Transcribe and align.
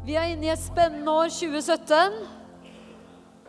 Vi 0.00 0.14
er 0.16 0.30
inne 0.32 0.46
i 0.46 0.48
et 0.48 0.62
spennende 0.62 1.12
år 1.12 1.28
2017. 1.28 2.14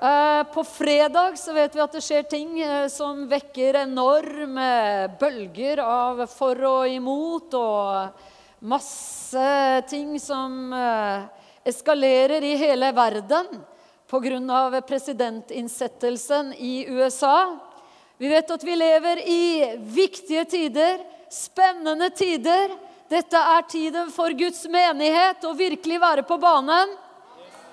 Eh, 0.04 0.42
På 0.52 0.64
fredag 0.68 1.38
så 1.40 1.54
vet 1.56 1.78
vi 1.78 1.80
at 1.80 1.94
det 1.96 2.02
skjer 2.04 2.26
ting 2.28 2.58
eh, 2.60 2.90
som 2.92 3.22
vekker 3.32 3.78
enorme 3.86 4.66
bølger 5.22 5.80
av 5.80 6.26
for 6.28 6.60
og 6.68 6.92
imot, 6.92 7.56
og 7.56 8.68
masse 8.68 9.48
ting 9.88 10.20
som 10.20 10.76
eh, 10.76 11.24
eskalerer 11.72 12.44
i 12.44 12.58
hele 12.60 12.92
verden 13.00 13.48
pga. 14.12 14.84
presidentinnsettelsen 14.92 16.52
i 16.60 16.84
USA. 16.92 17.56
Vi 18.20 18.28
vet 18.28 18.52
at 18.52 18.64
vi 18.68 18.76
lever 18.76 19.24
i 19.24 19.44
viktige 19.80 20.44
tider, 20.44 21.00
spennende 21.32 22.12
tider. 22.12 22.76
Dette 23.12 23.36
er 23.36 23.66
tiden 23.68 24.12
for 24.14 24.32
Guds 24.40 24.62
menighet 24.72 25.44
å 25.44 25.52
virkelig 25.58 25.98
være 26.00 26.24
på 26.24 26.38
banen. 26.40 26.94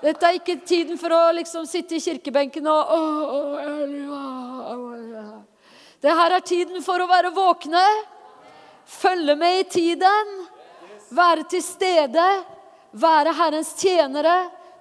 Dette 0.01 0.27
er 0.27 0.35
ikke 0.35 0.57
tiden 0.67 0.99
for 0.99 1.15
å 1.15 1.19
liksom 1.37 1.63
sitte 1.67 1.95
i 1.95 2.03
kirkebenken 2.03 2.67
og. 2.67 2.91
Det 6.03 6.15
her 6.15 6.35
er 6.35 6.43
tiden 6.43 6.83
for 6.83 6.99
å 6.99 7.07
være 7.07 7.31
våkne, 7.35 7.83
følge 8.87 9.35
med 9.39 9.61
i 9.61 9.65
tiden, 9.67 10.35
være 11.15 11.47
til 11.51 11.63
stede, 11.63 12.27
være 12.91 13.35
Herrens 13.39 13.73
tjenere, 13.79 14.37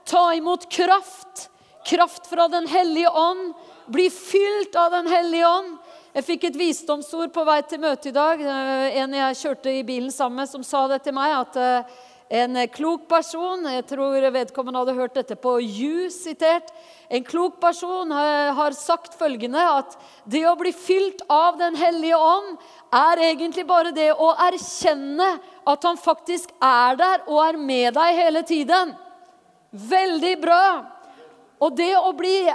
ta 0.06 0.28
imot 0.34 0.66
kraft, 0.70 1.48
kraft 1.86 2.26
fra 2.30 2.48
Den 2.50 2.66
hellige 2.70 3.10
ånd, 3.10 3.54
bli 3.90 4.10
fylt 4.10 4.74
av 4.78 4.94
Den 4.94 5.10
hellige 5.10 5.50
ånd. 5.50 5.77
Jeg 6.18 6.24
fikk 6.26 6.44
et 6.48 6.56
visdomsord 6.58 7.30
på 7.30 7.44
vei 7.46 7.60
til 7.70 7.78
møtet 7.78 8.08
i 8.10 8.16
dag. 8.16 8.40
Eh, 8.42 8.96
En 9.04 9.12
jeg 9.14 9.36
kjørte 9.38 9.70
i 9.70 9.84
bilen 9.86 10.10
sammen 10.10 10.40
med, 10.40 10.48
som 10.50 10.64
sa 10.66 10.80
det 10.90 11.04
til 11.04 11.14
meg. 11.14 11.30
At 11.30 11.58
eh, 11.62 11.92
en 12.40 12.58
klok 12.74 13.04
person 13.08 13.62
Jeg 13.70 13.84
tror 13.86 14.26
vedkommende 14.34 14.82
hadde 14.82 14.96
hørt 14.98 15.14
dette 15.14 15.36
på 15.38 15.54
You 15.62 16.10
sitert. 16.10 16.72
En 17.06 17.22
klok 17.22 17.60
person 17.62 18.10
eh, 18.10 18.50
har 18.50 18.74
sagt 18.74 19.14
følgende 19.14 19.62
at 19.62 19.94
det 20.26 20.42
å 20.50 20.58
bli 20.58 20.74
fylt 20.74 21.22
av 21.30 21.54
Den 21.62 21.78
hellige 21.78 22.18
ånd 22.18 22.56
er 22.90 23.22
egentlig 23.30 23.68
bare 23.68 23.94
det 23.94 24.10
å 24.10 24.34
erkjenne 24.48 25.36
at 25.70 25.86
han 25.86 26.02
faktisk 26.02 26.50
er 26.58 26.98
der 26.98 27.28
og 27.28 27.44
er 27.46 27.62
med 27.62 27.94
deg 27.94 28.24
hele 28.24 28.42
tiden. 28.42 28.96
Veldig 29.70 30.38
bra. 30.42 30.64
Og 31.62 31.78
det 31.78 31.94
å 31.94 32.10
bli 32.10 32.48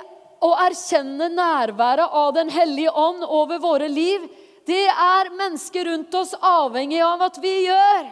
å 0.44 0.52
erkjenne 0.66 1.30
nærværet 1.32 2.12
av 2.12 2.34
Den 2.36 2.52
hellige 2.52 2.92
ånd 2.92 3.24
over 3.24 3.62
våre 3.64 3.88
liv, 3.88 4.26
det 4.68 4.88
er 4.88 5.32
mennesker 5.36 5.88
rundt 5.90 6.14
oss 6.16 6.34
avhengig 6.40 7.02
av 7.04 7.22
at 7.26 7.40
vi 7.44 7.54
gjør. 7.66 8.12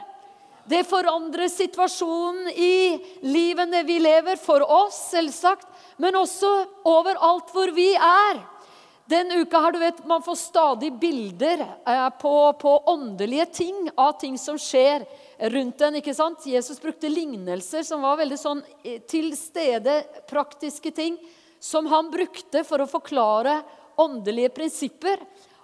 Det 0.72 0.84
forandrer 0.88 1.50
situasjonen 1.52 2.52
i 2.54 3.00
livene 3.26 3.84
vi 3.88 3.98
lever, 4.00 4.38
for 4.40 4.64
oss 4.64 5.00
selvsagt, 5.12 5.68
men 5.98 6.16
også 6.16 6.52
overalt 6.88 7.52
hvor 7.56 7.72
vi 7.76 7.90
er. 7.96 8.42
Den 9.12 9.34
uka 9.42 9.60
her, 9.60 9.74
du 9.76 9.80
vet, 9.82 10.06
Man 10.08 10.24
får 10.24 10.38
stadig 10.40 10.92
bilder 11.00 11.66
eh, 11.66 12.10
på, 12.22 12.54
på 12.62 12.78
åndelige 12.94 13.46
ting, 13.46 13.90
av 13.98 14.14
ting 14.20 14.38
som 14.40 14.60
skjer 14.60 15.04
rundt 15.52 15.82
en. 15.82 15.98
ikke 16.00 16.16
sant? 16.16 16.46
Jesus 16.48 16.80
brukte 16.80 17.12
lignelser 17.12 17.84
som 17.84 18.06
var 18.06 18.22
veldig 18.22 18.40
sånn 18.40 18.64
eh, 18.84 19.02
til 19.04 19.34
stede, 19.36 20.04
praktiske 20.30 20.94
ting 20.96 21.20
som 21.62 21.86
han 21.92 22.10
brukte 22.12 22.64
for 22.66 22.82
å 22.82 22.90
forklare 22.90 23.60
åndelige 24.02 24.50
prinsipper. 24.56 25.22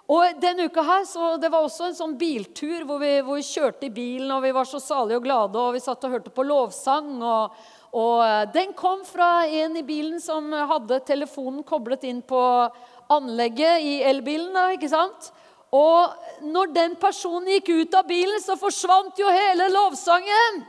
Og 0.08 0.38
denne 0.40 0.68
uka 0.70 0.82
her, 0.82 1.02
så 1.04 1.36
Det 1.36 1.50
var 1.52 1.66
også 1.66 1.88
en 1.88 1.96
sånn 1.96 2.14
biltur 2.16 2.86
hvor 2.88 3.00
vi, 3.02 3.18
hvor 3.20 3.36
vi 3.36 3.44
kjørte 3.44 3.88
i 3.90 3.92
bilen, 3.92 4.30
og 4.32 4.42
vi 4.46 4.54
var 4.56 4.64
så 4.64 4.80
salige 4.80 5.18
og 5.18 5.26
glade, 5.26 5.58
og 5.58 5.74
vi 5.74 5.82
satt 5.84 6.04
og 6.06 6.14
hørte 6.14 6.32
på 6.32 6.46
lovsang. 6.46 7.10
og, 7.20 7.58
og 7.92 8.22
eh, 8.24 8.46
Den 8.54 8.72
kom 8.72 9.04
fra 9.04 9.44
en 9.44 9.76
i 9.76 9.84
bilen 9.84 10.20
som 10.20 10.48
hadde 10.52 11.02
telefonen 11.04 11.66
koblet 11.66 12.06
inn 12.08 12.22
på 12.22 12.40
anlegget 13.10 13.84
i 13.84 13.98
elbilen. 14.08 14.56
ikke 14.78 14.88
sant? 14.88 15.32
Og 15.74 16.40
når 16.40 16.72
den 16.72 16.96
personen 16.96 17.50
gikk 17.58 17.68
ut 17.68 17.94
av 17.98 18.08
bilen, 18.08 18.40
så 18.40 18.56
forsvant 18.56 19.18
jo 19.20 19.28
hele 19.28 19.68
lovsangen. 19.74 20.62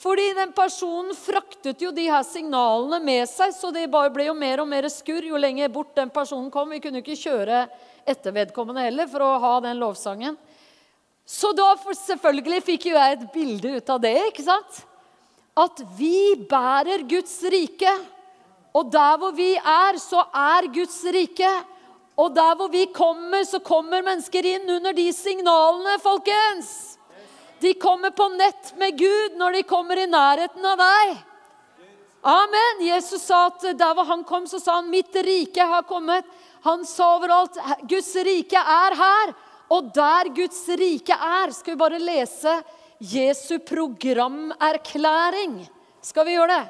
Fordi 0.00 0.30
den 0.32 0.52
personen 0.56 1.12
fraktet 1.16 1.82
jo 1.84 1.90
de 1.92 2.06
her 2.08 2.22
signalene 2.24 3.02
med 3.04 3.26
seg, 3.28 3.52
så 3.52 3.68
det 3.74 3.90
bare 3.92 4.12
ble 4.14 4.30
jo 4.30 4.36
mer 4.36 4.62
og 4.62 4.68
mer 4.70 4.88
skurr 4.88 5.26
jo 5.28 5.40
lenger 5.40 5.68
bort 5.72 5.92
den 5.98 6.08
personen 6.12 6.48
kom. 6.52 6.72
Vi 6.72 6.80
kunne 6.80 7.02
jo 7.02 7.04
ikke 7.04 7.20
kjøre 7.20 7.66
etter 8.08 8.32
vedkommende 8.32 8.86
heller 8.86 9.10
for 9.10 9.26
å 9.26 9.34
ha 9.42 9.58
den 9.66 9.76
lovsangen. 9.80 10.38
Så 11.28 11.52
da 11.54 11.74
selvfølgelig 11.84 12.62
fikk 12.64 12.88
jo 12.88 12.96
jeg 12.96 13.18
et 13.18 13.26
bilde 13.34 13.74
ut 13.76 13.92
av 13.92 14.00
det. 14.02 14.16
ikke 14.30 14.46
sant? 14.46 14.80
At 15.60 15.82
vi 15.98 16.32
bærer 16.48 17.04
Guds 17.10 17.36
rike. 17.52 17.92
Og 18.72 18.88
der 18.90 19.18
hvor 19.20 19.34
vi 19.36 19.52
er, 19.58 20.00
så 20.00 20.24
er 20.32 20.70
Guds 20.72 20.96
rike. 21.12 21.50
Og 22.16 22.32
der 22.34 22.56
hvor 22.56 22.72
vi 22.72 22.86
kommer, 22.94 23.44
så 23.44 23.60
kommer 23.60 24.02
mennesker 24.06 24.48
inn 24.48 24.64
under 24.78 24.96
de 24.96 25.10
signalene, 25.12 26.00
folkens. 26.00 26.89
De 27.60 27.74
kommer 27.74 28.10
på 28.10 28.28
nett 28.28 28.72
med 28.80 28.96
Gud 28.98 29.36
når 29.36 29.58
de 29.58 29.66
kommer 29.68 30.00
i 30.00 30.08
nærheten 30.08 30.64
av 30.64 30.80
deg. 30.80 31.18
Amen. 32.20 32.80
Jesus 32.84 33.22
sa 33.24 33.46
at 33.48 33.62
der 33.76 33.94
hvor 33.96 34.08
han 34.08 34.24
kom, 34.24 34.46
så 34.46 34.60
sa 34.60 34.80
han 34.80 34.90
'Mitt 34.90 35.14
rike 35.14 35.60
har 35.60 35.82
kommet'. 35.82 36.24
Han 36.62 36.84
sa 36.84 37.16
overalt 37.16 37.56
'Guds 37.88 38.16
rike 38.16 38.56
er 38.56 38.96
her'. 38.96 39.34
Og 39.70 39.94
der 39.94 40.34
Guds 40.34 40.68
rike 40.68 41.14
er, 41.14 41.52
skal 41.52 41.74
vi 41.74 41.78
bare 41.78 41.98
lese 41.98 42.62
Jesu 42.98 43.58
programerklæring. 43.58 45.68
Skal 46.02 46.26
vi 46.26 46.34
gjøre 46.34 46.56
det? 46.56 46.66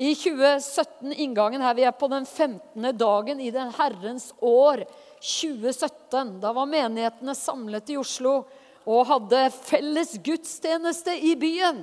I 0.00 0.14
2017, 0.14 1.12
inngangen 1.12 1.60
her, 1.60 1.74
vi 1.76 1.84
er 1.84 1.92
på 1.92 2.08
den 2.08 2.26
15. 2.26 2.96
dagen 2.96 3.40
i 3.40 3.50
den 3.52 3.68
Herrens 3.76 4.30
år 4.40 4.86
2017. 5.20 6.40
Da 6.40 6.52
var 6.56 6.66
menighetene 6.66 7.34
samlet 7.36 7.90
i 7.92 7.98
Oslo 8.00 8.46
og 8.88 9.08
hadde 9.08 9.48
felles 9.56 10.14
gudstjeneste 10.24 11.16
i 11.16 11.34
byen. 11.38 11.82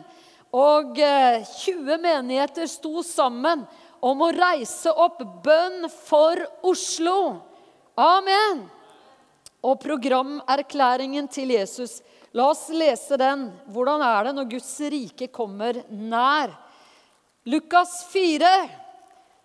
Og 0.55 0.97
20 0.97 1.99
menigheter 2.01 2.69
sto 2.71 3.03
sammen 3.05 3.65
om 3.99 4.23
å 4.23 4.31
reise 4.33 4.93
opp 4.93 5.21
bønn 5.43 5.87
for 5.91 6.39
Oslo. 6.65 7.17
Amen. 7.97 8.65
Og 9.65 9.79
programerklæringen 9.81 11.27
til 11.31 11.55
Jesus. 11.57 11.99
La 12.37 12.49
oss 12.51 12.67
lese 12.69 13.17
den. 13.19 13.47
Hvordan 13.73 14.03
er 14.05 14.27
det 14.27 14.35
når 14.37 14.51
Guds 14.51 14.73
rike 14.93 15.29
kommer 15.33 15.81
nær? 15.89 16.53
Lukas 17.47 18.01
4. 18.11 18.51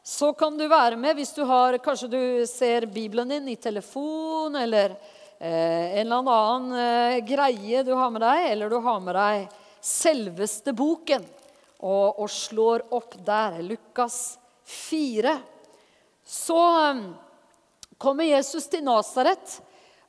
Så 0.02 0.32
kan 0.34 0.56
du 0.58 0.66
være 0.66 0.98
med 0.98 1.14
hvis 1.16 1.30
du 1.36 1.44
har 1.46 1.78
Kanskje 1.82 2.08
du 2.10 2.22
ser 2.50 2.88
Bibelen 2.90 3.30
din 3.30 3.52
i 3.52 3.56
telefon 3.56 4.56
eller 4.58 4.96
eh, 4.96 5.11
en 5.48 6.12
eller 6.12 6.28
annen 6.30 6.78
eh, 6.78 7.24
greie 7.26 7.82
du 7.82 7.92
har 7.98 8.10
med 8.14 8.22
deg, 8.22 8.44
eller 8.52 8.70
du 8.70 8.76
har 8.84 9.00
med 9.02 9.16
deg 9.18 9.48
selveste 9.82 10.70
boken 10.78 11.24
og, 11.82 12.20
og 12.22 12.28
slår 12.30 12.84
opp 12.94 13.16
der. 13.26 13.56
Lukas 13.66 14.38
4. 14.62 15.32
Så 16.22 16.58
eh, 16.84 17.00
kommer 17.98 18.28
Jesus 18.28 18.68
til 18.70 18.84
Nasaret, 18.86 19.56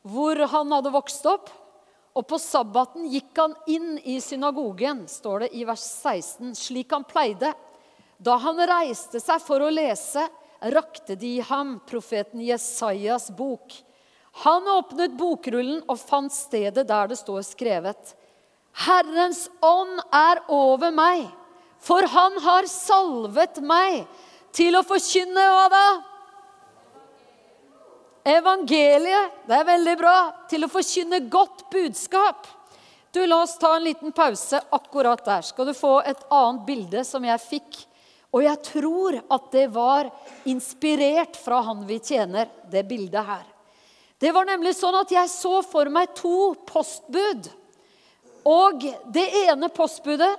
hvor 0.05 0.37
han 0.51 0.75
hadde 0.77 0.93
vokst 0.93 1.25
opp. 1.31 1.49
Og 2.13 2.27
på 2.29 2.37
sabbaten 2.37 3.07
gikk 3.09 3.39
han 3.41 3.55
inn 3.73 3.95
i 4.05 4.19
synagogen, 4.21 5.07
står 5.09 5.47
det 5.47 5.49
i 5.57 5.63
vers 5.65 5.81
16, 5.81 6.51
slik 6.53 6.93
han 6.93 7.07
pleide. 7.09 7.49
Da 8.21 8.37
han 8.43 8.61
reiste 8.69 9.17
seg 9.17 9.41
for 9.41 9.65
å 9.65 9.71
lese, 9.73 10.27
rakte 10.61 11.17
de 11.17 11.39
ham 11.49 11.79
profeten 11.89 12.45
Jesajas 12.45 13.31
bok. 13.33 13.73
Han 14.41 14.67
åpnet 14.67 15.13
bokrullen 15.17 15.83
og 15.85 15.99
fant 16.01 16.33
stedet 16.33 16.87
der 16.89 17.11
det 17.11 17.19
står 17.19 17.43
skrevet. 17.45 18.15
Herrens 18.85 19.45
ånd 19.61 19.99
er 20.09 20.41
over 20.49 20.93
meg, 20.95 21.27
for 21.83 22.07
han 22.09 22.39
har 22.41 22.65
salvet 22.71 23.61
meg 23.61 24.07
til 24.55 24.73
å 24.79 24.81
forkynne 24.87 25.45
hva 25.53 25.67
da? 25.69 25.85
Evangeliet. 28.23 29.45
Det 29.45 29.55
er 29.57 29.67
veldig 29.67 29.95
bra. 29.99 30.17
Til 30.49 30.63
å 30.63 30.71
forkynne 30.71 31.25
godt 31.31 31.65
budskap. 31.73 32.47
Du, 33.13 33.19
La 33.27 33.43
oss 33.43 33.57
ta 33.61 33.75
en 33.75 33.83
liten 33.85 34.13
pause 34.15 34.61
akkurat 34.73 35.21
der. 35.25 35.43
Skal 35.45 35.67
du 35.69 35.73
få 35.77 35.99
et 36.01 36.23
annet 36.33 36.63
bilde 36.65 37.03
som 37.05 37.25
jeg 37.27 37.43
fikk. 37.43 37.81
Og 38.33 38.41
jeg 38.47 38.61
tror 38.65 39.19
at 39.21 39.51
det 39.53 39.67
var 39.75 40.09
inspirert 40.49 41.37
fra 41.37 41.59
han 41.67 41.83
vi 41.85 41.99
tjener, 42.01 42.49
det 42.71 42.87
bildet 42.89 43.27
her. 43.27 43.43
Det 44.23 44.31
var 44.31 44.47
nemlig 44.47 44.71
sånn 44.77 44.95
at 44.95 45.11
jeg 45.11 45.27
så 45.27 45.57
for 45.67 45.89
meg 45.91 46.13
to 46.15 46.53
postbud. 46.69 47.49
Og 48.47 48.85
det 49.15 49.25
ene 49.45 49.69
postbudet 49.71 50.31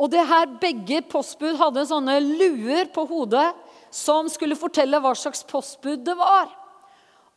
Og 0.00 0.08
det 0.10 0.24
her 0.26 0.48
begge 0.58 1.02
postbud 1.06 1.54
hadde 1.60 1.84
sånne 1.86 2.16
luer 2.24 2.88
på 2.90 3.04
hodet 3.06 3.46
som 3.94 4.26
skulle 4.26 4.58
fortelle 4.58 4.98
hva 4.98 5.12
slags 5.14 5.44
postbud 5.46 6.00
det 6.02 6.16
var. 6.18 6.48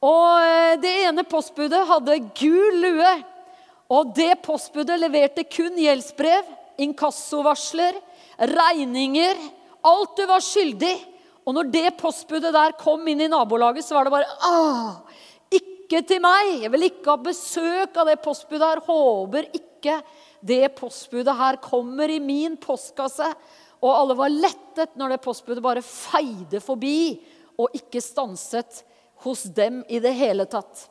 Og 0.02 0.42
eh, 0.42 0.80
det 0.82 0.94
ene 1.06 1.22
postbudet 1.30 1.84
hadde 1.86 2.16
gul 2.40 2.80
lue. 2.82 3.12
Og 3.94 4.10
det 4.18 4.40
postbudet 4.42 4.98
leverte 5.00 5.46
kun 5.46 5.78
gjeldsbrev. 5.78 6.50
inkassovarsler, 6.82 7.96
regninger. 8.38 9.38
Alt 9.86 10.18
du 10.18 10.26
var 10.26 10.42
skyldig. 10.42 10.96
Og 11.46 11.56
når 11.56 11.70
det 11.72 11.98
postbudet 12.02 12.52
der 12.54 12.76
kom 12.82 13.06
inn 13.08 13.22
i 13.22 13.30
nabolaget, 13.32 13.86
så 13.86 13.96
var 13.96 14.10
det 14.10 14.18
bare 14.18 14.34
ah, 14.42 14.98
Ikke 15.88 16.02
til 16.04 16.20
meg! 16.20 16.66
Jeg 16.66 16.70
vil 16.74 16.84
ikke 16.90 17.14
ha 17.14 17.20
besøk 17.24 17.96
av 17.96 18.10
det 18.10 18.18
postbudet 18.20 18.68
her. 18.68 18.82
Håper 18.84 19.46
ikke 19.56 19.94
det 20.44 20.66
postbudet 20.76 21.32
her 21.40 21.56
kommer 21.64 22.12
i 22.12 22.18
min 22.20 22.58
postkasse. 22.60 23.30
Og 23.80 23.94
alle 23.94 24.18
var 24.20 24.34
lettet 24.34 24.98
når 25.00 25.16
det 25.16 25.22
postbudet 25.24 25.64
bare 25.64 25.86
feide 25.86 26.60
forbi 26.60 27.16
og 27.56 27.72
ikke 27.80 28.04
stanset 28.04 28.82
hos 29.24 29.46
dem 29.56 29.80
i 29.88 30.02
det 30.04 30.12
hele 30.20 30.44
tatt. 30.52 30.84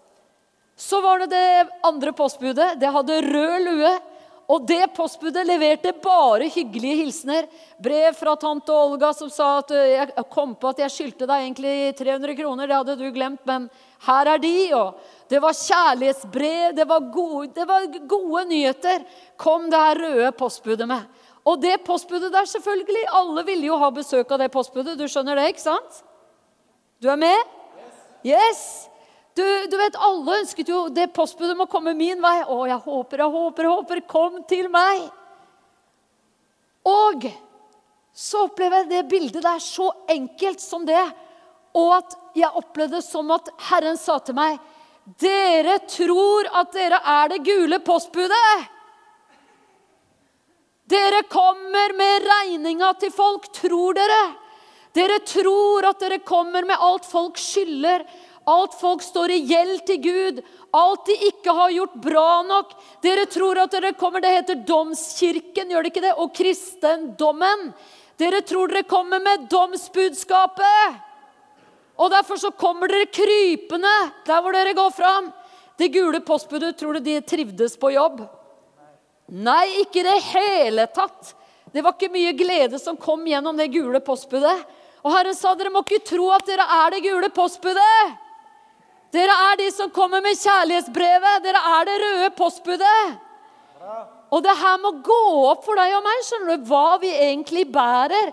Så 0.73 1.03
var 1.05 1.21
det 1.21 1.29
det 1.35 1.69
andre 1.85 2.17
postbudet. 2.17 2.79
Det 2.81 2.89
hadde 2.97 3.21
rød 3.29 3.69
lue. 3.69 3.93
Og 4.47 4.63
det 4.63 4.93
postbudet 4.95 5.43
leverte 5.47 5.91
bare 6.03 6.47
hyggelige 6.55 7.01
hilsener. 7.01 7.49
Brev 7.83 8.15
fra 8.15 8.37
tante 8.39 8.71
Olga 8.71 9.11
som 9.17 9.31
sa 9.33 9.57
at 9.59 9.73
jeg 9.75 10.25
kom 10.31 10.55
på 10.55 10.71
at 10.71 10.85
jeg 10.85 10.95
skyldte 10.95 11.27
deg 11.27 11.49
egentlig 11.49 11.75
300 11.99 12.37
kroner. 12.39 12.71
Det 12.71 12.79
hadde 12.79 12.97
du 13.01 13.07
glemt, 13.11 13.43
men 13.49 13.67
her 14.07 14.31
er 14.37 14.43
de. 14.43 14.55
Og 14.79 15.03
det 15.33 15.43
var 15.43 15.59
kjærlighetsbrev, 15.59 16.77
det 16.79 16.87
var 16.87 17.11
gode, 17.11 17.51
det 17.59 17.67
var 17.67 17.91
gode 18.07 18.47
nyheter. 18.53 19.03
Kom 19.37 19.67
det 19.73 19.83
her 19.83 20.03
røde 20.07 20.33
postbudet 20.39 20.87
med. 20.95 21.11
Og 21.47 21.59
det 21.63 21.81
postbudet 21.87 22.31
der, 22.35 22.47
selvfølgelig. 22.47 23.07
Alle 23.19 23.47
ville 23.47 23.67
jo 23.67 23.79
ha 23.83 23.91
besøk 23.95 24.31
av 24.31 24.43
det 24.43 24.53
postbudet. 24.55 24.99
Du 24.99 25.07
skjønner 25.11 25.39
det, 25.39 25.51
ikke 25.55 25.67
sant? 25.67 26.03
Du 27.03 27.11
er 27.11 27.19
med? 27.19 27.57
Yes! 28.27 28.87
Du, 29.37 29.45
du, 29.71 29.77
vet, 29.77 29.97
Alle 30.01 30.39
ønsket 30.41 30.71
jo 30.73 30.87
det 30.89 31.11
postbudet 31.17 31.57
må 31.59 31.67
komme 31.69 31.93
min 31.97 32.23
vei. 32.25 32.39
Å, 32.43 32.61
jeg 32.71 32.81
håper, 32.87 33.21
jeg 33.21 33.35
håper, 33.35 33.67
jeg 33.69 33.75
håper. 33.81 34.05
Kom 34.09 34.39
til 34.49 34.71
meg! 34.73 35.09
Og 36.87 37.27
så 38.17 38.47
opplever 38.47 38.85
jeg 38.85 38.93
det 38.95 39.03
bildet 39.11 39.45
der 39.45 39.61
så 39.61 39.91
enkelt 40.09 40.63
som 40.63 40.87
det. 40.89 41.05
Og 41.77 41.93
at 41.99 42.17
jeg 42.39 42.49
opplevde 42.57 43.01
det 43.01 43.05
som 43.05 43.29
at 43.35 43.51
Herren 43.69 43.99
sa 44.01 44.19
til 44.25 44.37
meg 44.39 44.57
Dere 45.21 45.77
tror 45.87 46.49
at 46.59 46.73
dere 46.75 46.99
er 46.99 47.29
det 47.31 47.45
gule 47.47 47.79
postbudet. 47.85 48.65
Dere 50.91 51.21
kommer 51.31 51.95
med 51.99 52.27
regninga 52.27 52.89
til 52.99 53.13
folk, 53.15 53.47
tror 53.55 53.95
dere. 53.95 54.23
Dere 54.97 55.21
tror 55.23 55.87
at 55.93 56.03
dere 56.03 56.19
kommer 56.27 56.67
med 56.67 56.83
alt 56.83 57.07
folk 57.07 57.39
skylder. 57.39 58.03
Alt 58.47 58.77
folk 58.79 59.03
står 59.03 59.33
i 59.35 59.41
gjeld 59.43 59.81
til 59.89 59.99
Gud, 60.05 60.37
alt 60.71 61.09
de 61.09 61.17
ikke 61.33 61.51
har 61.51 61.73
gjort 61.75 61.95
bra 61.99 62.43
nok. 62.47 62.77
Dere 63.03 63.25
tror 63.27 63.59
at 63.59 63.73
dere 63.75 63.91
kommer 63.99 64.23
Det 64.23 64.31
heter 64.37 64.61
domskirken, 64.69 65.73
gjør 65.73 65.83
det 65.83 65.91
ikke 65.91 66.05
det? 66.05 66.13
Og 66.15 66.31
kristendommen. 66.35 67.73
Dere 68.17 68.45
tror 68.47 68.71
dere 68.71 68.87
kommer 68.87 69.19
med 69.21 69.49
domsbudskapet. 69.51 71.01
Og 71.99 72.13
derfor 72.13 72.39
så 72.39 72.53
kommer 72.55 72.93
dere 72.93 73.09
krypende 73.11 73.95
der 74.29 74.45
hvor 74.45 74.55
dere 74.55 74.77
går 74.77 74.93
fram. 74.95 75.33
Det 75.77 75.91
gule 75.93 76.21
postbudet, 76.25 76.77
tror 76.79 76.97
du 76.97 77.05
de 77.05 77.19
trivdes 77.21 77.75
på 77.77 77.91
jobb? 77.97 78.23
Nei, 79.27 79.83
ikke 79.83 80.01
i 80.01 80.07
det 80.07 80.21
hele 80.31 80.87
tatt. 80.95 81.35
Det 81.75 81.83
var 81.83 81.97
ikke 81.97 82.15
mye 82.15 82.31
glede 82.37 82.79
som 82.79 82.97
kom 82.97 83.27
gjennom 83.27 83.59
det 83.59 83.73
gule 83.75 84.01
postbudet. 84.05 84.55
Og 85.03 85.11
Herren 85.13 85.35
sa 85.37 85.57
dere 85.59 85.73
må 85.75 85.83
ikke 85.83 86.07
tro 86.07 86.31
at 86.35 86.47
dere 86.47 86.65
er 86.79 86.95
det 86.95 87.03
gule 87.05 87.33
postbudet. 87.35 88.23
Dere 89.17 89.37
er 89.51 89.61
de 89.61 89.71
som 89.73 89.93
kommer 89.93 90.21
med 90.25 90.37
kjærlighetsbrevet. 90.37 91.45
Dere 91.45 91.61
er 91.79 91.87
det 91.89 92.01
røde 92.03 92.33
postbudet. 92.37 93.05
Og 94.35 94.43
det 94.45 94.57
her 94.59 94.81
må 94.83 94.91
gå 95.07 95.21
opp 95.47 95.63
for 95.65 95.79
deg 95.79 95.95
og 95.97 96.03
meg 96.05 96.25
skjønner 96.27 96.59
du, 96.59 96.67
hva 96.69 96.99
vi 97.01 97.13
egentlig 97.15 97.65
bærer. 97.73 98.33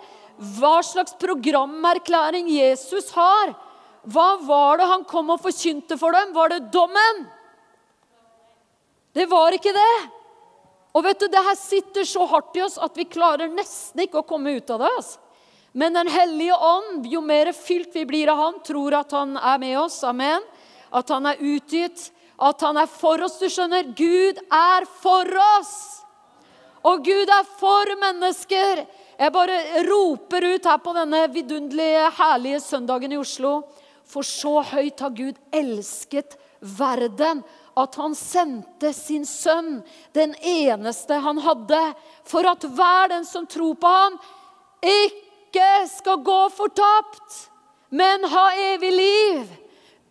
Hva 0.58 0.80
slags 0.84 1.16
programerklæring 1.22 2.50
Jesus 2.52 3.12
har. 3.16 3.54
Hva 4.04 4.34
var 4.44 4.82
det 4.82 4.90
han 4.90 5.06
kom 5.08 5.32
og 5.32 5.44
forkynte 5.46 5.96
for 6.02 6.16
dem? 6.16 6.34
Var 6.36 6.52
det 6.52 6.66
dommen? 6.74 7.24
Det 9.16 9.30
var 9.30 9.56
ikke 9.56 9.72
det. 9.78 9.96
Og 10.94 11.06
vet 11.06 11.22
du, 11.22 11.30
det 11.32 11.46
her 11.46 11.56
sitter 11.58 12.06
så 12.06 12.26
hardt 12.30 12.58
i 12.58 12.64
oss 12.66 12.76
at 12.82 12.98
vi 12.98 13.06
klarer 13.08 13.54
nesten 13.54 14.04
ikke 14.04 14.20
å 14.20 14.28
komme 14.28 14.58
ut 14.58 14.74
av 14.74 14.84
det. 14.84 14.92
Altså. 14.98 15.22
Men 15.74 15.96
Den 15.96 16.12
hellige 16.12 16.58
ånd, 16.58 17.08
jo 17.10 17.22
mer 17.24 17.50
fylt 17.56 17.96
vi 17.96 18.04
blir 18.06 18.30
av 18.30 18.42
Han, 18.42 18.60
tror 18.66 19.00
at 19.00 19.16
Han 19.16 19.38
er 19.38 19.62
med 19.62 19.78
oss. 19.86 20.04
Amen 20.06 20.44
at 20.94 21.10
han 21.10 21.26
er 21.30 21.42
utgitt, 21.42 22.12
at 22.44 22.62
han 22.66 22.78
er 22.82 22.90
for 22.90 23.22
oss. 23.26 23.40
Du 23.42 23.50
skjønner, 23.50 23.94
Gud 23.98 24.40
er 24.52 24.88
for 25.02 25.30
oss! 25.58 25.74
Og 26.84 27.04
Gud 27.06 27.30
er 27.32 27.46
for 27.60 27.94
mennesker. 28.02 28.84
Jeg 29.16 29.32
bare 29.32 29.60
roper 29.88 30.50
ut 30.52 30.66
her 30.68 30.80
på 30.84 30.94
denne 30.98 31.22
vidunderlige, 31.32 32.10
herlige 32.18 32.60
søndagen 32.60 33.16
i 33.16 33.20
Oslo. 33.22 33.62
For 34.04 34.26
så 34.28 34.60
høyt 34.74 35.00
har 35.00 35.14
Gud 35.16 35.40
elsket 35.56 36.36
verden 36.60 37.44
at 37.80 37.96
han 37.98 38.14
sendte 38.18 38.92
sin 38.94 39.24
sønn, 39.26 39.80
den 40.14 40.36
eneste 40.46 41.18
han 41.24 41.40
hadde, 41.42 41.82
for 42.28 42.46
at 42.46 42.68
hver 42.68 43.10
den 43.16 43.26
som 43.26 43.48
tror 43.50 43.74
på 43.82 43.90
ham, 43.90 44.20
ikke 44.84 45.88
skal 45.90 46.22
gå 46.26 46.40
fortapt, 46.54 47.40
men 47.90 48.28
ha 48.30 48.46
evig 48.76 48.92
liv. 48.94 49.50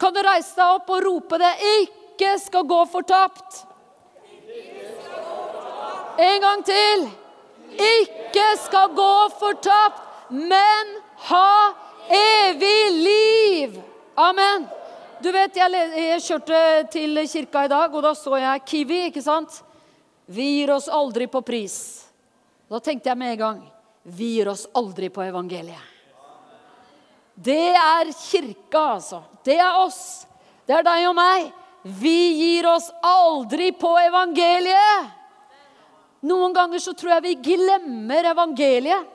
Kan 0.02 0.14
du 0.14 0.18
reise 0.26 0.56
deg 0.58 0.78
opp 0.80 0.88
og 0.90 1.04
rope 1.04 1.38
det? 1.38 1.52
Ikke 1.78 2.32
skal 2.42 2.64
gå 2.66 2.80
fortapt. 2.90 3.60
En 6.18 6.40
gang 6.42 6.64
til. 6.66 7.04
Ikke 7.72 8.46
skal 8.64 8.90
gå 8.96 9.12
fortapt, 9.38 10.02
men 10.34 10.90
ha 11.28 11.52
evig 12.18 12.80
liv. 12.98 13.78
Amen. 14.18 14.66
Du 15.22 15.30
vet, 15.30 15.54
jeg, 15.56 15.70
jeg, 15.70 16.22
kjørte 16.26 16.58
til 16.90 17.22
kirka 17.30 17.62
i 17.64 17.70
dag, 17.70 17.94
og 17.94 18.02
da 18.02 18.10
så 18.18 18.42
jeg 18.42 18.64
Kiwi, 18.66 19.00
ikke 19.12 19.22
sant? 19.22 19.62
Vi 20.26 20.48
gir 20.58 20.74
oss 20.74 20.90
aldri 20.90 21.30
på 21.30 21.44
pris. 21.46 21.78
Da 22.66 22.82
tenkte 22.82 23.12
jeg 23.12 23.20
med 23.20 23.34
en 23.34 23.40
gang 23.40 23.64
Vi 24.02 24.32
gir 24.38 24.48
oss 24.50 24.66
aldri 24.74 25.12
på 25.12 25.22
evangeliet. 25.22 25.91
Det 27.42 27.72
er 27.74 28.12
kirka, 28.14 28.82
altså. 28.98 29.22
Det 29.44 29.58
er 29.58 29.80
oss. 29.80 30.26
Det 30.66 30.76
er 30.78 30.86
deg 30.86 31.08
og 31.08 31.16
meg. 31.18 31.50
Vi 31.82 32.18
gir 32.38 32.68
oss 32.70 32.86
aldri 33.02 33.72
på 33.74 33.90
evangeliet. 34.04 35.10
Noen 36.22 36.54
ganger 36.54 36.78
så 36.78 36.94
tror 36.94 37.16
jeg 37.16 37.24
vi 37.24 37.34
glemmer 37.50 38.30
evangeliet. 38.30 39.08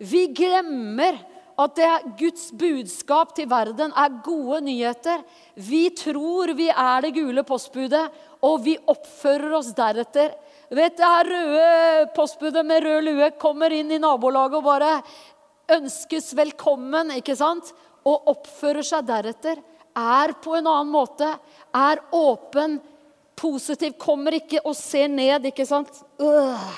Vi 0.00 0.26
glemmer 0.36 1.16
at 1.60 1.76
det 1.76 1.86
er 1.86 2.04
Guds 2.20 2.50
budskap 2.56 3.34
til 3.36 3.48
verden 3.48 3.92
er 3.96 4.20
gode 4.24 4.60
nyheter. 4.64 5.24
Vi 5.56 5.88
tror 5.96 6.52
vi 6.56 6.68
er 6.72 7.04
det 7.04 7.14
gule 7.16 7.44
postbudet, 7.48 8.06
og 8.44 8.62
vi 8.64 8.76
oppfører 8.88 9.56
oss 9.58 9.72
deretter. 9.76 10.32
Vet 10.70 10.96
Det 10.96 11.04
her 11.04 11.26
røde 11.26 12.06
postbudet 12.14 12.64
med 12.66 12.84
rød 12.84 13.02
lue 13.08 13.30
kommer 13.40 13.72
inn 13.74 13.90
i 13.90 13.98
nabolaget 13.98 14.60
og 14.60 14.64
bare 14.64 14.92
ønskes 15.76 16.32
velkommen, 16.38 17.14
ikke 17.18 17.36
sant? 17.38 17.72
Og 18.06 18.30
oppfører 18.32 18.86
seg 18.86 19.06
deretter 19.08 19.60
er 19.96 20.34
på 20.42 20.54
en 20.56 20.68
annen 20.70 20.92
måte, 20.92 21.26
er 21.74 22.02
åpen, 22.14 22.78
positiv, 23.38 23.96
kommer 24.00 24.36
ikke 24.36 24.60
og 24.64 24.76
ser 24.76 25.08
ned, 25.10 25.48
ikke 25.50 25.66
sant? 25.66 26.02
Øh. 26.20 26.70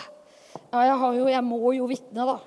Ja, 0.73 0.83
jeg, 0.87 0.97
jo, 1.19 1.29
jeg 1.29 1.45
må 1.45 1.73
jo 1.77 1.89
vitne, 1.91 2.27
da. 2.29 2.39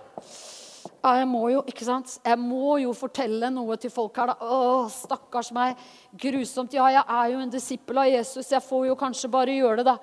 Ja, 1.05 1.11
jeg 1.19 1.27
må 1.29 1.43
jo, 1.53 1.61
ikke 1.69 1.85
sant? 1.85 2.15
Jeg 2.25 2.37
må 2.41 2.79
jo 2.81 2.93
fortelle 2.97 3.51
noe 3.53 3.77
til 3.77 3.91
folk 3.93 4.15
her, 4.17 4.31
da. 4.33 4.35
Å, 4.41 4.87
stakkars 4.89 5.51
meg. 5.53 5.77
Grusomt. 6.17 6.73
Ja, 6.73 6.87
jeg 6.95 7.03
er 7.05 7.33
jo 7.35 7.43
en 7.43 7.53
disippel 7.53 8.01
av 8.01 8.09
Jesus. 8.09 8.49
Jeg 8.49 8.65
får 8.65 8.87
jo 8.89 8.97
kanskje 8.97 9.29
bare 9.29 9.53
gjøre 9.53 9.83
det, 9.83 9.93
da. 9.93 9.99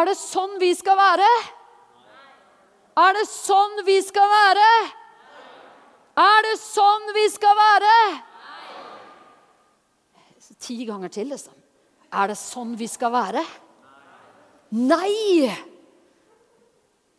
Er 0.00 0.10
det 0.10 0.18
sånn 0.18 0.58
vi 0.62 0.72
skal 0.78 0.98
være? 0.98 1.30
Er 2.98 3.14
det 3.14 3.26
sånn 3.30 3.84
vi 3.86 4.00
skal 4.02 4.26
være? 4.30 4.70
Er 6.20 6.42
det 6.48 6.56
sånn 6.60 7.12
vi 7.14 7.26
skal 7.32 7.56
være? 7.58 7.96
Ti 10.60 10.76
ganger 10.84 11.08
til, 11.08 11.30
liksom. 11.32 11.54
Er 12.12 12.32
det 12.32 12.36
sånn 12.36 12.74
vi 12.76 12.88
skal 12.90 13.12
være? 13.14 13.44
Nei! 14.76 15.48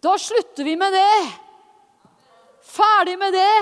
Da 0.01 0.17
slutter 0.19 0.67
vi 0.67 0.75
med 0.77 0.93
det. 0.93 1.15
Ferdig 2.61 3.17
med 3.17 3.33
det. 3.33 3.55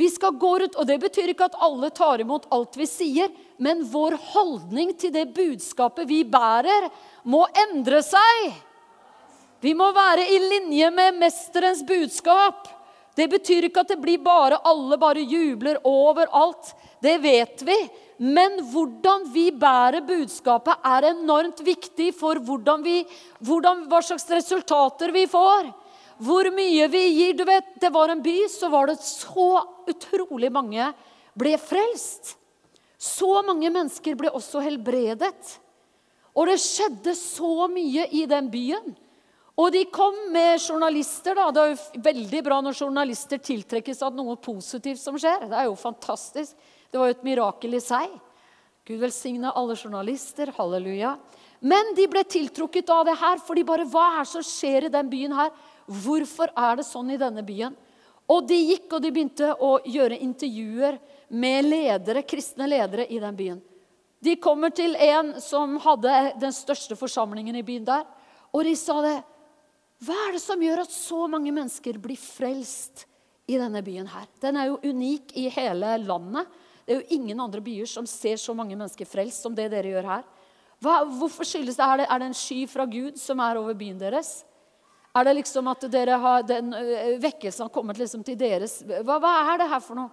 Vi 0.00 0.08
skal 0.08 0.38
gå 0.38 0.54
ut, 0.62 0.76
og 0.76 0.86
Det 0.86 0.98
betyr 1.02 1.32
ikke 1.32 1.50
at 1.50 1.58
alle 1.60 1.90
tar 1.90 2.22
imot 2.22 2.46
alt 2.54 2.76
vi 2.78 2.86
sier, 2.88 3.28
men 3.58 3.82
vår 3.84 4.16
holdning 4.32 4.94
til 4.96 5.12
det 5.12 5.26
budskapet 5.34 6.08
vi 6.08 6.22
bærer, 6.24 6.88
må 7.24 7.44
endre 7.68 8.00
seg. 8.06 8.54
Vi 9.60 9.74
må 9.76 9.90
være 9.92 10.24
i 10.24 10.38
linje 10.40 10.88
med 10.90 11.18
mesterens 11.20 11.82
budskap. 11.86 12.68
Det 13.16 13.26
betyr 13.28 13.66
ikke 13.68 13.82
at 13.82 13.90
det 13.92 13.98
blir 14.00 14.22
bare 14.24 14.60
alle 14.64 14.96
bare 15.00 15.20
jubler 15.20 15.80
overalt. 15.84 16.72
Det 17.04 17.18
vet 17.20 17.60
vi. 17.66 17.76
Men 18.20 18.58
hvordan 18.72 19.26
vi 19.32 19.46
bærer 19.52 20.04
budskapet, 20.04 20.80
er 20.84 21.10
enormt 21.10 21.60
viktig 21.64 22.10
for 22.16 22.40
vi, 22.84 22.98
hvordan, 23.40 23.86
hva 23.88 24.00
slags 24.04 24.28
resultater 24.28 25.12
vi 25.12 25.26
får. 25.28 25.70
Hvor 26.20 26.50
mye 26.52 26.88
vi 26.92 27.04
gir. 27.16 27.36
Du 27.36 27.44
vet, 27.44 27.80
Det 27.80 27.92
var 27.92 28.08
en 28.08 28.22
by, 28.22 28.48
så 28.48 28.68
var 28.68 28.86
det 28.86 29.00
så 29.00 29.64
utrolig 29.88 30.52
mange 30.52 30.92
ble 31.36 31.56
frelst. 31.56 32.36
Så 33.00 33.42
mange 33.42 33.70
mennesker 33.72 34.16
ble 34.16 34.28
også 34.28 34.60
helbredet. 34.60 35.58
Og 36.36 36.46
det 36.46 36.60
skjedde 36.60 37.16
så 37.16 37.68
mye 37.72 38.06
i 38.12 38.26
den 38.28 38.50
byen. 38.52 38.96
Og 39.60 39.68
de 39.74 39.82
kom 39.92 40.16
med 40.32 40.60
journalister. 40.62 41.34
da. 41.36 41.50
Det 41.52 41.62
er 41.62 41.74
jo 41.74 42.02
veldig 42.06 42.42
bra 42.46 42.60
når 42.64 42.78
journalister 42.80 43.40
tiltrekkes 43.44 44.00
av 44.06 44.14
noe 44.16 44.38
positivt 44.40 45.00
som 45.02 45.18
skjer. 45.20 45.48
Det 45.50 45.58
er 45.58 45.68
jo 45.68 45.76
fantastisk. 45.76 46.56
Det 46.90 46.98
var 46.98 47.10
jo 47.10 47.16
et 47.18 47.26
mirakel 47.26 47.76
i 47.76 47.82
seg. 47.84 48.14
Gud 48.88 49.02
velsigne 49.02 49.52
alle 49.52 49.76
journalister. 49.76 50.52
Halleluja. 50.56 51.12
Men 51.60 51.92
de 51.94 52.06
ble 52.08 52.24
tiltrukket 52.24 52.88
av 52.88 53.04
det 53.04 53.18
her, 53.20 53.36
for 53.44 53.58
de 53.58 53.66
bare 53.68 53.84
Hva 53.84 54.06
er 54.14 54.24
det 54.24 54.30
som 54.32 54.44
skjer 54.46 54.88
i 54.88 54.92
den 54.94 55.10
byen 55.12 55.36
her? 55.36 55.50
Hvorfor 55.84 56.52
er 56.56 56.80
det 56.80 56.86
sånn 56.88 57.10
i 57.12 57.20
denne 57.20 57.44
byen? 57.44 57.76
Og 58.30 58.46
de 58.48 58.56
gikk 58.56 58.94
og 58.94 59.02
de 59.02 59.10
begynte 59.12 59.50
å 59.60 59.74
gjøre 59.84 60.20
intervjuer 60.22 60.96
med 61.28 61.66
ledere, 61.66 62.22
kristne 62.22 62.68
ledere 62.70 63.04
i 63.10 63.18
den 63.20 63.36
byen. 63.36 63.60
De 64.22 64.36
kommer 64.40 64.72
til 64.72 64.94
en 64.96 65.34
som 65.42 65.76
hadde 65.82 66.14
den 66.40 66.54
største 66.54 66.96
forsamlingen 66.96 67.58
i 67.58 67.64
byen 67.66 67.84
der. 67.84 68.06
Og 68.54 68.64
de 68.64 68.74
sa 68.78 69.00
det. 69.04 69.18
Hva 70.00 70.16
er 70.26 70.36
det 70.36 70.42
som 70.42 70.60
gjør 70.64 70.82
at 70.84 70.92
så 70.94 71.26
mange 71.28 71.52
mennesker 71.52 71.98
blir 72.00 72.18
frelst 72.20 73.04
i 73.50 73.58
denne 73.60 73.82
byen 73.84 74.08
her? 74.08 74.28
Den 74.40 74.56
er 74.56 74.70
jo 74.70 74.78
unik 74.80 75.34
i 75.36 75.48
hele 75.52 75.92
landet. 76.06 76.48
Det 76.86 76.94
er 76.94 77.02
jo 77.02 77.18
ingen 77.18 77.40
andre 77.44 77.60
byer 77.64 77.88
som 77.88 78.06
ser 78.08 78.40
så 78.40 78.54
mange 78.56 78.76
mennesker 78.78 79.08
frelst 79.08 79.44
som 79.44 79.56
det 79.56 79.68
dere 79.72 79.92
gjør 79.92 80.08
her. 80.08 80.24
Hva, 80.80 81.02
hvorfor 81.04 81.44
skyldes 81.44 81.76
det? 81.76 81.84
Er, 81.84 82.00
det? 82.00 82.06
er 82.08 82.22
det 82.22 82.30
en 82.30 82.38
sky 82.40 82.62
fra 82.70 82.86
Gud 82.88 83.20
som 83.20 83.42
er 83.44 83.60
over 83.60 83.76
byen 83.76 84.00
deres? 84.00 84.40
Er 85.12 85.26
det 85.26 85.36
liksom 85.36 85.68
at 85.68 85.84
dere 85.92 86.16
har, 86.22 86.46
den 86.48 86.72
vekkelsen 87.20 87.66
har 87.66 87.74
kommet 87.74 87.98
liksom 88.00 88.22
til 88.24 88.38
deres 88.40 88.78
hva, 88.86 89.18
hva 89.18 89.34
er 89.52 89.60
det 89.60 89.68
her 89.72 89.82
for 89.84 89.98
noe? 89.98 90.10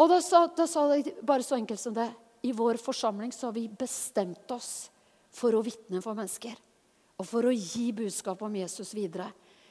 Og 0.00 0.08
da 0.10 0.18
sa, 0.24 0.46
da 0.50 0.66
sa 0.66 0.88
de 0.90 1.14
bare 1.22 1.44
så 1.46 1.54
enkelt 1.60 1.78
som 1.78 1.94
det. 1.94 2.08
I 2.42 2.50
vår 2.56 2.80
forsamling 2.82 3.30
så 3.30 3.48
har 3.50 3.54
vi 3.54 3.68
bestemt 3.68 4.50
oss 4.50 4.90
for 5.30 5.54
å 5.54 5.62
vitne 5.62 6.02
for 6.02 6.18
mennesker. 6.18 6.56
Og 7.22 7.28
for 7.28 7.46
å 7.46 7.54
gi 7.54 7.92
budskap 7.94 8.42
om 8.42 8.58
Jesus 8.58 8.90
videre. 8.98 9.28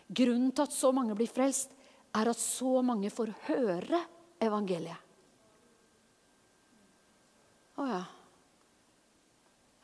Grunnen 0.08 0.54
til 0.56 0.64
at 0.64 0.76
så 0.76 0.94
mange 0.96 1.16
blir 1.20 1.28
frelst, 1.28 1.74
er 2.16 2.32
at 2.32 2.40
så 2.40 2.80
mange 2.84 3.12
får 3.12 3.32
høre 3.48 4.00
evangeliet. 4.44 5.08
Å 7.80 7.88
ja. 7.88 8.02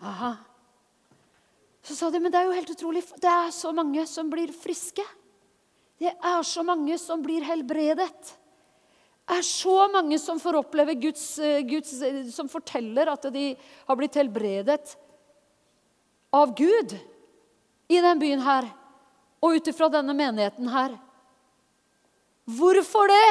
Aha. 0.07 0.31
Så 1.83 1.95
sa 1.95 2.09
de, 2.11 2.19
men 2.21 2.31
det 2.31 2.39
er 2.39 2.49
jo 2.49 2.55
helt 2.55 2.71
utrolig. 2.71 3.03
Det 3.19 3.31
er 3.31 3.53
så 3.55 3.71
mange 3.75 4.03
som 4.07 4.27
blir 4.31 4.51
friske. 4.55 5.03
Det 5.97 6.11
er 6.11 6.43
så 6.45 6.63
mange 6.67 6.93
som 7.01 7.23
blir 7.25 7.41
helbredet 7.41 8.27
Det 9.25 9.37
er 9.39 9.45
så 9.47 9.87
mange 9.89 10.19
som 10.21 10.37
får 10.37 10.59
oppleve 10.59 10.93
Guds, 11.01 11.39
eh, 11.41 11.63
Guds, 11.65 11.89
eh, 12.05 12.19
Som 12.29 12.45
forteller 12.51 13.09
at 13.09 13.25
de 13.33 13.55
har 13.87 13.97
blitt 13.97 14.13
helbredet 14.13 14.93
av 16.37 16.53
Gud 16.53 16.93
i 17.87 17.99
denne 17.99 18.19
byen 18.19 18.43
her 18.43 18.67
og 19.43 19.57
ut 19.57 19.69
ifra 19.69 19.89
denne 19.91 20.15
menigheten 20.17 20.69
her. 20.71 20.95
Hvorfor 22.57 23.11
det? 23.11 23.29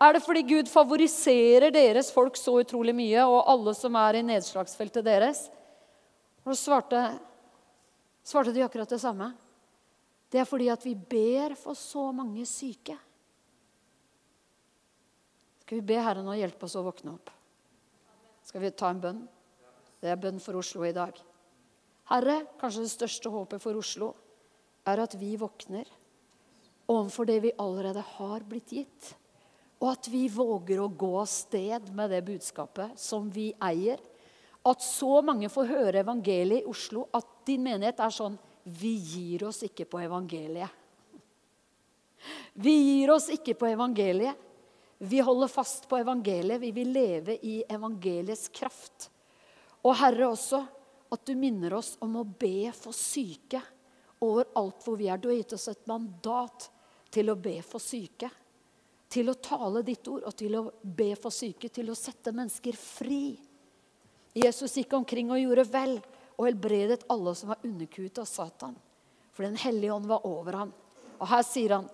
Er 0.00 0.16
det 0.16 0.22
fordi 0.24 0.42
Gud 0.48 0.68
favoriserer 0.72 1.72
deres 1.74 2.08
folk 2.12 2.38
så 2.40 2.54
utrolig 2.62 2.94
mye, 2.96 3.20
og 3.28 3.44
alle 3.52 3.74
som 3.76 3.96
er 4.00 4.16
i 4.16 4.24
nedslagsfeltet 4.24 5.04
deres? 5.04 5.42
Og 6.46 6.54
så 6.54 6.56
svarte, 6.62 7.02
svarte 8.24 8.54
de 8.56 8.64
akkurat 8.64 8.88
det 8.88 9.00
samme. 9.02 9.28
Det 10.32 10.40
er 10.40 10.48
fordi 10.48 10.70
at 10.72 10.84
vi 10.86 10.94
ber 10.94 11.56
for 11.58 11.76
så 11.76 12.06
mange 12.16 12.46
syke. 12.48 12.96
Skal 15.64 15.82
vi 15.82 15.88
be 15.92 16.00
Herren 16.00 16.30
å 16.30 16.38
hjelpe 16.38 16.64
oss 16.66 16.78
å 16.78 16.86
våkne 16.86 17.12
opp? 17.12 17.32
Skal 18.46 18.64
vi 18.64 18.72
ta 18.72 18.88
en 18.90 19.02
bønn? 19.02 19.20
Det 20.00 20.08
er 20.08 20.22
bønn 20.22 20.40
for 20.40 20.56
Oslo 20.58 20.86
i 20.88 20.96
dag. 20.96 21.18
Herre, 22.10 22.40
kanskje 22.58 22.84
det 22.84 22.90
største 22.90 23.30
håpet 23.30 23.62
for 23.62 23.78
Oslo 23.78 24.10
er 24.90 25.02
at 25.02 25.14
vi 25.20 25.36
våkner 25.38 25.86
overfor 26.90 27.28
det 27.28 27.38
vi 27.44 27.52
allerede 27.62 28.02
har 28.16 28.42
blitt 28.48 28.72
gitt. 28.74 29.12
Og 29.80 29.92
at 29.92 30.08
vi 30.12 30.26
våger 30.28 30.80
å 30.82 30.90
gå 30.90 31.10
av 31.20 31.28
sted 31.30 31.92
med 31.96 32.10
det 32.12 32.24
budskapet 32.26 32.98
som 33.00 33.30
vi 33.32 33.52
eier. 33.62 34.00
At 34.66 34.82
så 34.84 35.20
mange 35.24 35.48
får 35.48 35.70
høre 35.70 36.02
evangeliet 36.02 36.64
i 36.64 36.68
Oslo 36.68 37.06
at 37.16 37.28
din 37.48 37.62
menighet 37.64 38.02
er 38.02 38.12
sånn 38.12 38.36
Vi 38.60 38.92
gir 38.92 39.46
oss 39.48 39.62
ikke 39.64 39.86
på 39.88 40.02
evangeliet. 40.02 40.68
Vi 42.52 42.74
gir 42.74 43.14
oss 43.14 43.30
ikke 43.32 43.54
på 43.56 43.70
evangeliet. 43.70 44.36
Vi 45.00 45.22
holder 45.24 45.48
fast 45.48 45.86
på 45.88 45.96
evangeliet. 45.96 46.60
Vi 46.60 46.74
vil 46.76 46.90
leve 46.92 47.38
i 47.40 47.62
evangeliets 47.64 48.50
kraft. 48.52 49.08
Og 49.80 49.96
Herre, 49.96 50.28
også 50.28 50.60
at 51.10 51.26
du 51.26 51.34
minner 51.34 51.74
oss 51.74 51.96
om 52.04 52.16
å 52.20 52.24
be 52.24 52.70
for 52.76 52.94
syke 52.96 53.60
overalt 54.22 54.84
hvor 54.84 54.98
vi 55.00 55.08
er. 55.10 55.18
Du 55.18 55.30
har 55.30 55.38
gitt 55.38 55.56
oss 55.56 55.68
et 55.72 55.86
mandat 55.90 56.68
til 57.10 57.32
å 57.32 57.38
be 57.38 57.56
for 57.66 57.82
syke. 57.82 58.30
Til 59.10 59.32
å 59.32 59.38
tale 59.42 59.82
ditt 59.82 60.06
ord 60.10 60.28
og 60.28 60.36
til 60.38 60.54
å 60.58 60.64
be 60.82 61.12
for 61.18 61.34
syke. 61.34 61.70
Til 61.72 61.90
å 61.90 61.98
sette 61.98 62.34
mennesker 62.34 62.78
fri. 62.78 63.34
Jesus 64.36 64.76
gikk 64.78 64.94
omkring 65.00 65.32
og 65.32 65.40
gjorde 65.42 65.66
vel 65.72 65.96
og 66.36 66.46
helbredet 66.46 67.02
alle 67.10 67.34
som 67.36 67.50
var 67.52 67.64
underkuet 67.66 68.20
av 68.22 68.28
Satan. 68.28 68.76
For 69.34 69.44
Den 69.44 69.58
hellige 69.58 69.92
ånd 69.92 70.06
var 70.06 70.26
over 70.26 70.62
ham. 70.62 70.70
Og 71.18 71.26
her 71.28 71.42
sier 71.44 71.74
han 71.76 71.90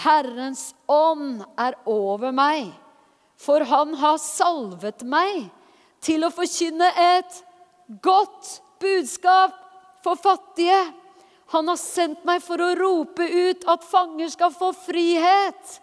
Herrens 0.00 0.70
ånd 0.86 1.42
er 1.58 1.74
over 1.90 2.30
meg, 2.30 2.68
for 3.34 3.64
han 3.66 3.96
har 3.98 4.20
salvet 4.22 5.02
meg 5.02 5.48
til 6.04 6.22
å 6.22 6.30
forkynne 6.30 6.86
et 6.94 7.40
godt 8.02 8.62
budskap 8.80 9.56
for 10.04 10.16
fattige. 10.16 10.80
Han 11.50 11.68
har 11.68 11.78
sendt 11.80 12.24
meg 12.28 12.42
for 12.44 12.62
å 12.62 12.74
rope 12.78 13.26
ut 13.26 13.66
at 13.70 13.86
fanger 13.86 14.30
skal 14.30 14.52
få 14.54 14.70
frihet, 14.86 15.78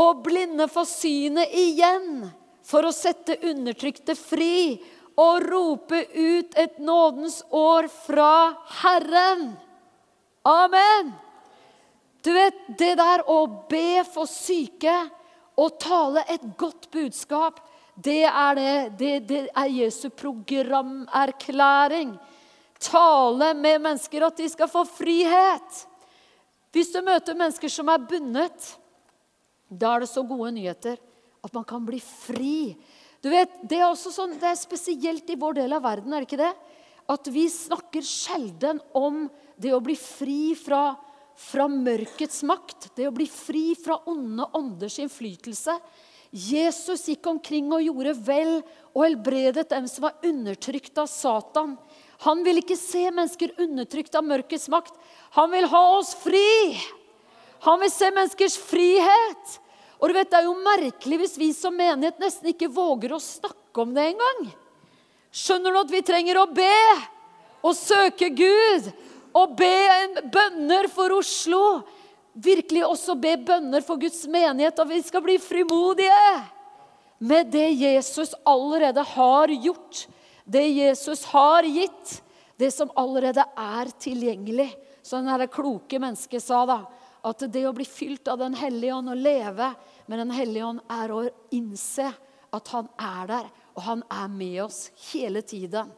og 0.00 0.22
blinde 0.24 0.64
få 0.72 0.86
synet 0.88 1.52
igjen, 1.52 2.30
for 2.64 2.86
å 2.86 2.94
sette 2.94 3.36
undertrykte 3.50 4.14
fri 4.16 4.78
og 5.20 5.42
rope 5.44 5.98
ut 6.14 6.56
et 6.56 6.78
nådens 6.80 7.42
år 7.50 7.90
fra 7.92 8.54
Herren. 8.80 9.50
Amen. 10.48 11.12
Du 12.24 12.32
vet, 12.32 12.56
det 12.78 12.94
der 13.00 13.24
å 13.28 13.42
be 13.68 14.00
for 14.08 14.28
syke 14.30 14.94
og 15.60 15.76
tale 15.82 16.24
et 16.28 16.44
godt 16.56 16.88
budskap, 16.92 17.60
det 18.04 18.24
er, 18.24 18.54
det, 18.56 18.98
det, 18.98 19.28
det 19.28 19.48
er 19.48 19.68
Jesu 19.72 20.10
programerklæring. 20.10 22.18
Tale 22.80 23.54
med 23.58 23.80
mennesker 23.84 24.26
at 24.26 24.36
de 24.40 24.48
skal 24.48 24.68
få 24.72 24.84
frihet. 24.88 25.86
Hvis 26.72 26.92
du 26.94 27.00
møter 27.04 27.34
mennesker 27.36 27.68
som 27.72 27.88
er 27.92 28.06
bundet, 28.08 28.78
da 29.68 29.94
er 29.94 30.00
det 30.04 30.12
så 30.12 30.22
gode 30.26 30.52
nyheter 30.56 30.96
at 31.44 31.54
man 31.56 31.64
kan 31.68 31.86
bli 31.86 32.00
fri. 32.04 32.76
Du 33.20 33.28
vet, 33.32 33.48
Det 33.68 33.78
er 33.78 33.90
også 33.90 34.10
sånn, 34.14 34.38
det 34.40 34.48
er 34.48 34.56
spesielt 34.56 35.30
i 35.30 35.40
vår 35.40 35.52
del 35.60 35.72
av 35.76 35.82
verden, 35.84 36.12
er 36.12 36.18
det 36.20 36.26
ikke 36.30 36.44
det? 36.44 36.54
At 37.10 37.26
vi 37.32 37.48
snakker 37.50 38.02
sjelden 38.06 38.80
om 38.96 39.30
det 39.60 39.72
å 39.74 39.84
bli 39.84 39.96
fri 39.98 40.54
fra 40.56 40.96
fra 41.40 41.64
mørkets 41.72 42.42
makt, 42.44 42.90
det 42.96 43.06
å 43.08 43.14
bli 43.14 43.24
fri 43.30 43.72
fra 43.78 43.96
onde 44.10 44.44
ånders 44.56 44.98
innflytelse. 45.00 45.76
Jesus 46.30 47.08
gikk 47.10 47.26
omkring 47.26 47.72
og 47.74 47.82
gjorde 47.82 48.14
vel 48.22 48.52
og 48.94 49.02
helbredet 49.02 49.66
dem 49.72 49.88
som 49.90 50.06
var 50.06 50.26
undertrykt 50.26 50.98
av 51.02 51.08
Satan. 51.10 51.74
Han 52.22 52.44
vil 52.46 52.60
ikke 52.60 52.78
se 52.78 53.06
mennesker 53.08 53.56
undertrykt 53.58 54.14
av 54.14 54.26
mørkets 54.26 54.68
makt. 54.70 54.94
Han 55.34 55.50
vil 55.50 55.66
ha 55.72 55.82
oss 55.96 56.12
fri. 56.20 56.78
Han 57.66 57.80
vil 57.82 57.92
se 57.92 58.10
menneskers 58.14 58.56
frihet. 58.60 59.58
Og 60.00 60.08
du 60.08 60.14
vet, 60.16 60.30
Det 60.30 60.38
er 60.38 60.48
jo 60.48 60.54
merkelig 60.54 61.18
hvis 61.18 61.38
vi 61.38 61.52
som 61.52 61.76
menighet 61.76 62.20
nesten 62.20 62.52
ikke 62.52 62.70
våger 62.72 63.12
å 63.12 63.20
snakke 63.20 63.82
om 63.82 63.94
det 63.94 64.12
engang. 64.12 64.50
Skjønner 65.32 65.72
du 65.72 65.80
at 65.80 65.92
vi 65.92 66.02
trenger 66.02 66.38
å 66.40 66.50
be 66.50 66.76
og 67.62 67.76
søke 67.76 68.30
Gud 68.32 68.88
og 69.36 69.56
be 69.58 69.70
en 69.70 70.30
bønner 70.32 70.88
for 70.90 71.12
Oslo. 71.14 71.82
Virkelig 72.40 72.86
også 72.86 73.16
be 73.20 73.34
bønner 73.36 73.84
for 73.84 74.00
Guds 74.00 74.22
menighet, 74.30 74.78
og 74.80 74.88
vi 74.88 75.00
skal 75.04 75.24
bli 75.24 75.36
frimodige 75.42 76.24
med 77.20 77.50
det 77.52 77.68
Jesus 77.76 78.32
allerede 78.48 79.02
har 79.04 79.52
gjort, 79.60 80.06
det 80.44 80.64
Jesus 80.72 81.24
har 81.28 81.66
gitt, 81.68 82.22
det 82.56 82.70
som 82.72 82.92
allerede 82.96 83.44
er 83.56 83.92
tilgjengelig. 84.00 84.70
Som 85.02 85.24
det 85.24 85.50
kloke 85.52 85.98
mennesket 86.00 86.42
sa 86.44 86.64
da, 86.68 86.78
at 87.24 87.44
det 87.52 87.62
å 87.68 87.74
bli 87.76 87.84
fylt 87.88 88.28
av 88.28 88.38
Den 88.40 88.54
hellige 88.56 88.94
ånd 88.94 89.12
og 89.12 89.20
leve 89.20 89.70
med 90.06 90.18
Den 90.20 90.32
hellige 90.32 90.66
ånd 90.66 90.82
er 90.88 91.12
å 91.12 91.22
innse 91.56 92.08
at 92.50 92.72
han 92.74 92.88
er 92.96 93.30
der, 93.30 93.48
og 93.76 93.84
han 93.84 94.04
er 94.10 94.28
med 94.32 94.58
oss 94.64 94.80
hele 95.10 95.42
tiden. 95.42 95.92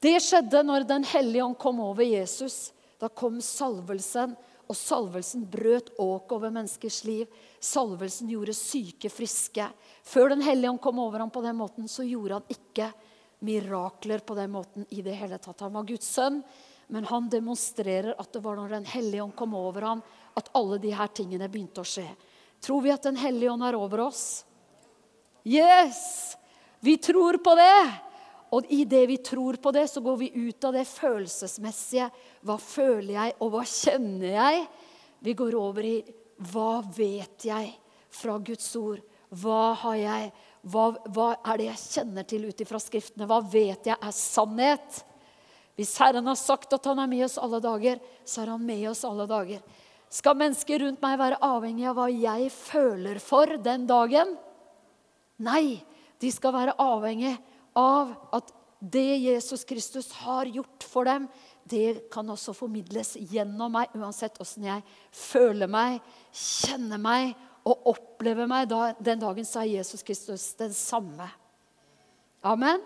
Det 0.00 0.16
skjedde 0.22 0.62
når 0.66 0.86
Den 0.88 1.04
hellige 1.04 1.44
ånd 1.44 1.58
kom 1.58 1.80
over 1.84 2.06
Jesus. 2.06 2.72
Da 3.00 3.08
kom 3.08 3.40
salvelsen, 3.40 4.34
og 4.70 4.78
salvelsen 4.78 5.42
brøt 5.50 5.90
åk 5.98 6.30
over 6.36 6.52
menneskers 6.54 7.02
liv. 7.04 7.30
Salvelsen 7.58 8.30
gjorde 8.30 8.54
syke 8.54 9.10
friske. 9.10 9.66
Før 10.06 10.30
Den 10.30 10.44
hellige 10.46 10.70
ånd 10.70 10.80
kom 10.82 11.00
over 11.02 11.18
ham 11.24 11.30
på 11.30 11.42
den 11.42 11.58
måten, 11.58 11.88
så 11.90 12.06
gjorde 12.06 12.38
han 12.38 12.54
ikke 12.54 12.92
mirakler 13.42 14.22
på 14.22 14.36
den 14.38 14.52
måten 14.54 14.86
i 14.94 15.02
det 15.02 15.16
hele 15.18 15.40
tatt. 15.42 15.64
Han 15.64 15.74
var 15.74 15.88
Guds 15.88 16.06
sønn, 16.06 16.42
men 16.86 17.06
han 17.10 17.28
demonstrerer 17.32 18.14
at 18.18 18.30
det 18.32 18.42
var 18.44 18.58
når 18.58 18.76
Den 18.76 18.86
hellige 18.86 19.24
ånd 19.24 19.34
kom 19.34 19.54
over 19.58 19.88
ham, 19.88 20.02
at 20.38 20.50
alle 20.54 20.78
de 20.78 20.94
her 20.94 21.10
tingene 21.10 21.48
begynte 21.50 21.82
å 21.82 21.88
skje. 21.88 22.06
Tror 22.62 22.84
vi 22.84 22.94
at 22.94 23.02
Den 23.02 23.18
hellige 23.18 23.50
ånd 23.50 23.66
er 23.66 23.78
over 23.78 24.06
oss? 24.06 24.44
Yes! 25.42 26.36
Vi 26.80 26.96
tror 26.96 27.36
på 27.42 27.54
det. 27.58 28.09
Og 28.56 28.66
i 28.74 28.82
det 28.88 29.04
vi 29.06 29.18
tror 29.22 29.60
på 29.62 29.70
det, 29.74 29.86
så 29.90 30.02
går 30.02 30.16
vi 30.18 30.30
ut 30.48 30.64
av 30.66 30.74
det 30.74 30.86
følelsesmessige. 30.90 32.08
Hva 32.42 32.56
føler 32.58 33.12
jeg, 33.14 33.34
og 33.38 33.52
hva 33.54 33.62
kjenner 33.68 34.32
jeg? 34.34 34.64
Vi 35.22 35.34
går 35.38 35.56
over 35.58 35.86
i 35.86 35.98
hva 36.50 36.80
vet 36.96 37.44
jeg 37.46 37.74
fra 38.10 38.38
Guds 38.42 38.70
ord? 38.80 39.02
Hva 39.30 39.74
har 39.84 39.98
jeg? 40.00 40.30
Hva, 40.66 40.86
hva 41.14 41.28
er 41.52 41.60
det 41.60 41.68
jeg 41.68 41.84
kjenner 41.84 42.26
til 42.26 42.48
ut 42.48 42.64
ifra 42.64 42.80
Skriftene? 42.82 43.28
Hva 43.28 43.38
vet 43.44 43.86
jeg 43.92 43.96
er 43.96 44.16
sannhet? 44.16 45.02
Hvis 45.78 45.94
Herren 46.02 46.26
har 46.28 46.36
sagt 46.36 46.74
at 46.76 46.88
han 46.90 46.98
er 47.00 47.08
med 47.08 47.24
oss 47.24 47.38
alle 47.40 47.60
dager, 47.62 48.00
så 48.26 48.42
er 48.42 48.50
han 48.52 48.66
med 48.66 48.82
oss 48.90 49.04
alle 49.08 49.28
dager. 49.30 49.62
Skal 50.10 50.36
mennesker 50.36 50.82
rundt 50.82 51.00
meg 51.04 51.20
være 51.20 51.38
avhengig 51.46 51.86
av 51.86 52.00
hva 52.00 52.08
jeg 52.10 52.50
føler 52.50 53.20
for 53.22 53.54
den 53.62 53.86
dagen? 53.88 54.34
Nei, 55.40 55.78
de 56.20 56.32
skal 56.34 56.52
være 56.56 56.74
avhengig 56.82 57.36
av 57.78 58.14
at 58.36 58.52
det 58.80 59.20
Jesus 59.20 59.64
Kristus 59.68 60.12
har 60.22 60.48
gjort 60.48 60.84
for 60.88 61.04
dem, 61.04 61.28
det 61.70 62.10
kan 62.10 62.28
også 62.32 62.54
formidles 62.56 63.14
gjennom 63.30 63.72
meg, 63.76 63.92
uansett 63.94 64.40
åssen 64.42 64.66
jeg 64.66 64.82
føler 65.14 65.70
meg, 65.70 66.00
kjenner 66.32 66.98
meg 66.98 67.34
og 67.68 67.92
opplever 67.92 68.48
meg. 68.50 68.70
den 68.98 69.20
dagen 69.20 69.44
er 69.44 69.68
Jesus 69.68 70.02
Kristus 70.02 70.54
den 70.58 70.72
samme. 70.72 71.28
Amen. 72.42 72.80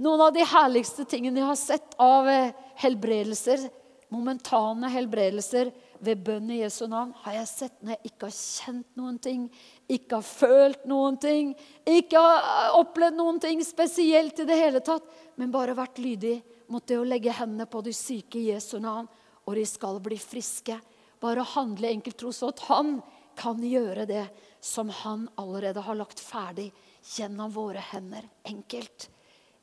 Noen 0.00 0.20
av 0.24 0.32
de 0.34 0.44
herligste 0.44 1.04
tingene 1.04 1.42
jeg 1.42 1.46
har 1.50 1.60
sett 1.60 1.94
av 2.00 2.28
eh, 2.28 2.54
helbredelser, 2.80 3.68
momentane 4.10 4.88
helbredelser, 4.90 5.70
ved 6.00 6.22
bønn 6.24 6.50
i 6.52 6.60
Jesu 6.62 6.86
navn 6.88 7.12
har 7.24 7.36
jeg 7.36 7.48
sett 7.50 7.82
når 7.82 7.96
jeg 7.96 8.10
ikke 8.10 8.28
har 8.28 8.36
kjent 8.36 8.96
noen 8.98 9.18
ting, 9.22 9.46
ikke 9.90 10.20
har 10.20 10.26
følt 10.26 10.86
noen 10.88 11.18
ting, 11.20 11.52
ikke 11.84 12.22
har 12.24 12.76
opplevd 12.78 13.18
noen 13.18 13.40
ting 13.42 13.60
spesielt 13.64 14.40
i 14.40 14.46
det 14.48 14.58
hele 14.58 14.82
tatt, 14.84 15.04
men 15.36 15.52
bare 15.52 15.76
vært 15.76 16.00
lydig 16.00 16.38
mot 16.70 16.86
det 16.86 16.98
å 17.00 17.06
legge 17.06 17.34
hendene 17.36 17.68
på 17.68 17.82
de 17.84 17.92
syke 17.96 18.40
i 18.40 18.48
Jesu 18.50 18.78
navn, 18.80 19.08
og 19.44 19.56
de 19.58 19.64
skal 19.66 20.00
bli 20.02 20.18
friske. 20.20 20.76
Bare 21.20 21.44
handle 21.54 21.90
enkelt 21.90 22.20
tro 22.20 22.32
så 22.32 22.52
at 22.52 22.64
han 22.70 22.98
kan 23.36 23.60
gjøre 23.64 24.06
det 24.08 24.26
som 24.64 24.90
han 25.02 25.28
allerede 25.40 25.82
har 25.84 25.98
lagt 25.98 26.20
ferdig 26.20 26.70
gjennom 27.16 27.52
våre 27.52 27.82
hender. 27.92 28.26
Enkelt. 28.44 29.08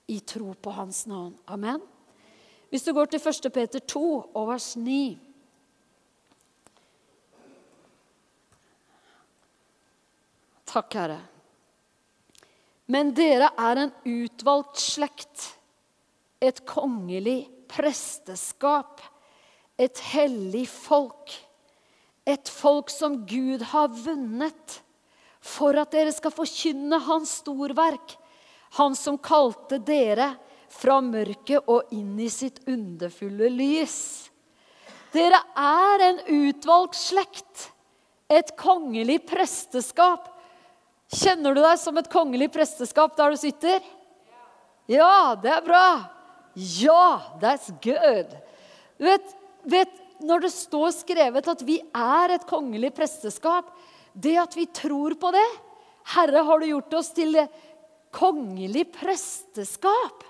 I 0.08 0.22
tro 0.24 0.54
på 0.54 0.72
hans 0.72 1.02
navn. 1.10 1.34
Amen. 1.52 1.82
Hvis 2.72 2.86
du 2.86 2.94
går 2.96 3.10
til 3.12 3.20
1. 3.20 3.50
Peter 3.54 3.80
2 3.80 4.04
og 4.36 4.46
vers 4.48 4.70
9 4.80 5.27
Takk, 10.78 10.94
Herre. 10.94 11.22
Men 12.86 13.10
dere 13.18 13.48
er 13.58 13.80
en 13.82 13.92
utvalgt 14.06 14.78
slekt, 14.78 15.48
et 16.38 16.60
kongelig 16.70 17.48
presteskap, 17.66 19.02
et 19.82 19.98
hellig 20.12 20.68
folk. 20.70 21.34
Et 22.30 22.54
folk 22.60 22.94
som 22.94 23.24
Gud 23.26 23.66
har 23.72 23.90
vunnet, 23.90 24.78
for 25.42 25.82
at 25.82 25.98
dere 25.98 26.14
skal 26.14 26.36
forkynne 26.36 27.02
Hans 27.10 27.40
storverk. 27.42 28.14
Han 28.78 28.94
som 28.94 29.18
kalte 29.18 29.82
dere 29.82 30.36
fra 30.70 31.02
mørket 31.02 31.74
og 31.74 31.90
inn 31.98 32.14
i 32.22 32.30
sitt 32.30 32.62
underfulle 32.70 33.50
lys. 33.50 34.00
Dere 35.10 35.42
er 35.58 36.10
en 36.12 36.26
utvalgt 36.44 37.02
slekt, 37.02 37.72
et 38.30 38.54
kongelig 38.62 39.24
presteskap. 39.26 40.36
Kjenner 41.08 41.56
du 41.56 41.62
deg 41.64 41.80
som 41.80 41.98
et 42.00 42.10
kongelig 42.12 42.50
presteskap 42.52 43.16
der 43.16 43.32
du 43.32 43.40
sitter? 43.40 43.84
Ja, 44.92 45.36
det 45.40 45.52
er 45.52 45.64
bra. 45.64 45.86
Ja, 46.58 47.38
that's 47.42 47.70
good. 47.84 48.34
Vet, 48.98 49.34
vet, 49.64 50.04
Når 50.18 50.48
det 50.48 50.50
står 50.50 50.90
skrevet 50.96 51.48
at 51.48 51.60
vi 51.62 51.78
er 51.94 52.32
et 52.34 52.46
kongelig 52.50 52.90
presteskap, 52.98 53.70
det 54.18 54.34
at 54.42 54.56
vi 54.58 54.66
tror 54.66 55.14
på 55.14 55.30
det 55.36 55.46
Herre, 56.16 56.42
har 56.42 56.60
du 56.60 56.66
gjort 56.72 56.96
oss 56.98 57.12
til 57.14 57.36
kongelig 58.16 58.88
presteskap 58.96 60.24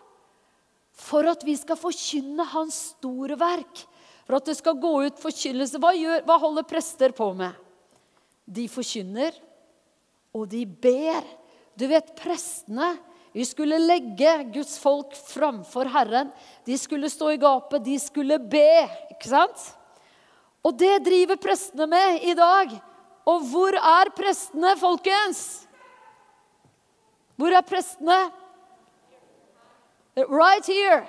for 0.97 1.29
at 1.29 1.45
vi 1.45 1.53
skal 1.55 1.77
forkynne 1.79 2.43
Hans 2.51 2.79
store 2.97 3.37
verk. 3.39 3.85
For 4.27 4.41
at 4.41 4.49
det 4.49 4.57
skal 4.59 4.79
gå 4.81 4.91
ut 5.07 5.21
forkynnelse. 5.21 5.79
Hva, 5.79 5.93
gjør, 5.95 6.23
hva 6.27 6.39
holder 6.41 6.65
prester 6.67 7.13
på 7.15 7.29
med? 7.37 7.53
De 8.43 8.65
forkynner 8.71 9.37
og 10.43 10.49
de 10.51 10.63
ber. 10.65 11.25
Du 11.77 11.85
vet, 11.89 12.15
prestene 12.17 12.95
vi 13.37 13.45
skulle 13.45 13.77
legge 13.77 14.31
Guds 14.49 14.79
folk 14.81 15.11
framfor 15.29 15.85
Herren. 15.93 16.31
De 16.65 16.77
skulle 16.77 17.09
stå 17.09 17.35
i 17.35 17.37
gapet, 17.37 17.83
de 17.85 17.99
skulle 18.01 18.39
be. 18.41 18.87
Ikke 19.13 19.29
sant? 19.29 19.65
Og 20.65 20.73
det 20.73 20.95
driver 21.05 21.37
prestene 21.37 21.85
med 21.91 22.25
i 22.25 22.33
dag. 22.37 22.73
Og 23.29 23.45
hvor 23.51 23.77
er 23.77 24.09
prestene, 24.17 24.73
folkens? 24.81 25.43
Hvor 27.37 27.53
er 27.53 27.61
prestene? 27.61 28.17
Right 30.17 30.65
here. 30.65 31.03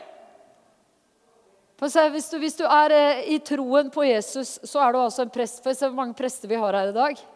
Hvis 1.78 2.28
du, 2.28 2.38
hvis 2.42 2.58
du, 2.58 2.66
er 2.66 2.92
eh, 2.92 3.24
i 3.32 3.38
troen 3.40 3.88
på 3.94 4.04
Jesus, 4.04 4.58
så 4.68 4.82
er 4.84 4.92
du 4.92 5.00
altså 5.00 5.24
en 5.24 5.32
prest. 5.32 5.62
For 5.64 5.72
se 5.72 5.88
hvor 5.88 5.96
mange 5.96 6.18
prester 6.18 6.50
vi 6.50 6.60
har 6.60 6.76
her 6.76 6.92
i 6.92 6.96
dag. 6.96 7.28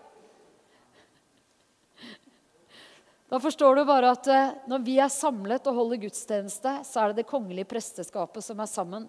Da 3.32 3.38
forstår 3.40 3.76
du 3.76 3.84
bare 3.88 4.10
at 4.12 4.26
eh, 4.28 4.50
når 4.68 4.82
vi 4.84 4.98
er 5.00 5.08
samlet 5.08 5.64
og 5.70 5.76
holder 5.78 6.02
gudstjeneste, 6.02 6.72
så 6.84 7.00
er 7.00 7.10
det 7.10 7.22
det 7.22 7.30
kongelige 7.30 7.70
presteskapet 7.70 8.44
som 8.44 8.60
er 8.60 8.68
sammen 8.68 9.06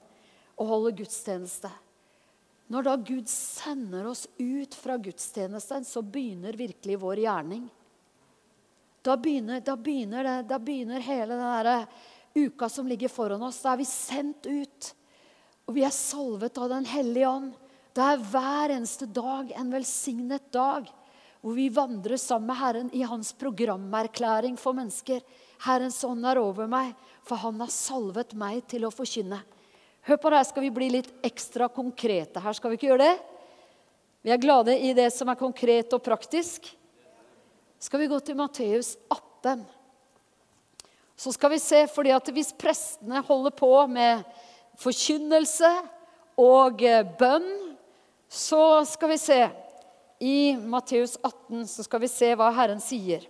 og 0.55 0.69
holder 0.69 0.95
gudstjeneste. 1.01 1.67
Når 2.71 2.85
da 2.87 2.93
Gud 3.03 3.27
sender 3.27 4.07
oss 4.07 4.21
ut 4.39 4.77
fra 4.79 4.95
gudstjenesten, 4.95 5.83
så 5.83 6.05
begynner 6.07 6.55
virkelig 6.55 7.01
vår 7.03 7.25
gjerning. 7.25 7.67
Da 9.03 9.17
begynner, 9.19 9.59
da 9.59 9.75
begynner, 9.75 10.23
det, 10.23 10.37
da 10.53 10.63
begynner 10.71 11.03
hele 11.03 11.35
den 11.35 11.71
eh, 11.73 12.01
uka 12.47 12.71
som 12.71 12.87
ligger 12.87 13.11
foran 13.11 13.43
oss. 13.43 13.59
Da 13.59 13.73
er 13.73 13.83
vi 13.83 13.91
sendt 13.91 14.47
ut. 14.47 14.93
Og 15.67 15.75
vi 15.75 15.83
er 15.83 15.91
salvet 15.91 16.63
av 16.63 16.71
Den 16.71 16.87
hellige 16.87 17.27
ånd. 17.27 17.51
Det 17.91 18.07
er 18.07 18.23
hver 18.31 18.71
eneste 18.79 19.11
dag 19.19 19.51
en 19.51 19.75
velsignet 19.75 20.47
dag 20.55 20.87
hvor 21.43 21.57
vi 21.57 21.67
vandrer 21.75 22.15
sammen 22.17 22.47
med 22.47 22.55
Herren 22.55 22.89
i 22.95 23.01
hans 23.03 23.33
programerklæring 23.35 24.55
for 24.55 24.75
mennesker. 24.77 25.19
Herrens 25.65 25.97
ånd 26.07 26.23
er 26.23 26.39
over 26.39 26.69
meg, 26.71 26.93
for 27.27 27.35
han 27.41 27.59
har 27.59 27.71
salvet 27.73 28.31
meg 28.39 28.61
til 28.71 28.85
å 28.87 28.91
forkynne. 28.93 29.41
Hør 30.07 30.19
på 30.23 30.31
her 30.31 30.45
skal 30.47 30.63
vi 30.63 30.71
bli 30.71 30.87
litt 30.93 31.09
ekstra 31.23 31.67
konkrete 31.67 32.39
her. 32.39 32.55
Skal 32.55 32.71
vi 32.71 32.77
ikke 32.79 32.87
gjøre 32.93 33.09
det? 33.09 33.17
Vi 34.23 34.31
er 34.31 34.39
glade 34.39 34.77
i 34.79 34.93
det 34.95 35.09
som 35.11 35.27
er 35.33 35.39
konkret 35.39 35.91
og 35.91 36.03
praktisk. 36.05 36.69
Skal 37.75 37.99
vi 37.99 38.07
gå 38.07 38.21
til 38.23 38.39
Matteus 38.39 38.93
18? 39.11 39.65
Så 41.19 41.33
skal 41.35 41.51
vi 41.51 41.59
se, 41.59 41.81
fordi 41.91 42.13
at 42.15 42.31
hvis 42.31 42.53
prestene 42.55 43.19
holder 43.27 43.51
på 43.55 43.73
med 43.91 44.23
forkynnelse 44.79 45.73
og 46.39 46.79
eh, 46.87 47.03
bønn, 47.19 47.51
så 48.31 48.63
skal 48.87 49.11
vi 49.11 49.19
se 49.19 49.41
i 50.23 50.57
Matteus 50.57 51.17
18 51.21 51.67
så 51.67 51.83
skal 51.83 51.99
vi 51.99 52.07
se 52.07 52.29
hva 52.39 52.47
Herren 52.55 52.79
sier. 52.79 53.25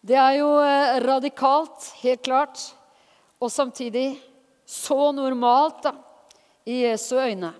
Det 0.00 0.16
er 0.16 0.38
jo 0.38 0.54
eh, 0.64 0.96
radikalt, 1.04 1.90
helt 2.00 2.22
klart, 2.24 2.62
og 3.36 3.52
samtidig 3.52 4.16
så 4.64 5.12
normalt 5.12 5.84
da, 5.84 5.92
i 6.64 6.80
Jesu 6.86 7.18
øyne. 7.20 7.52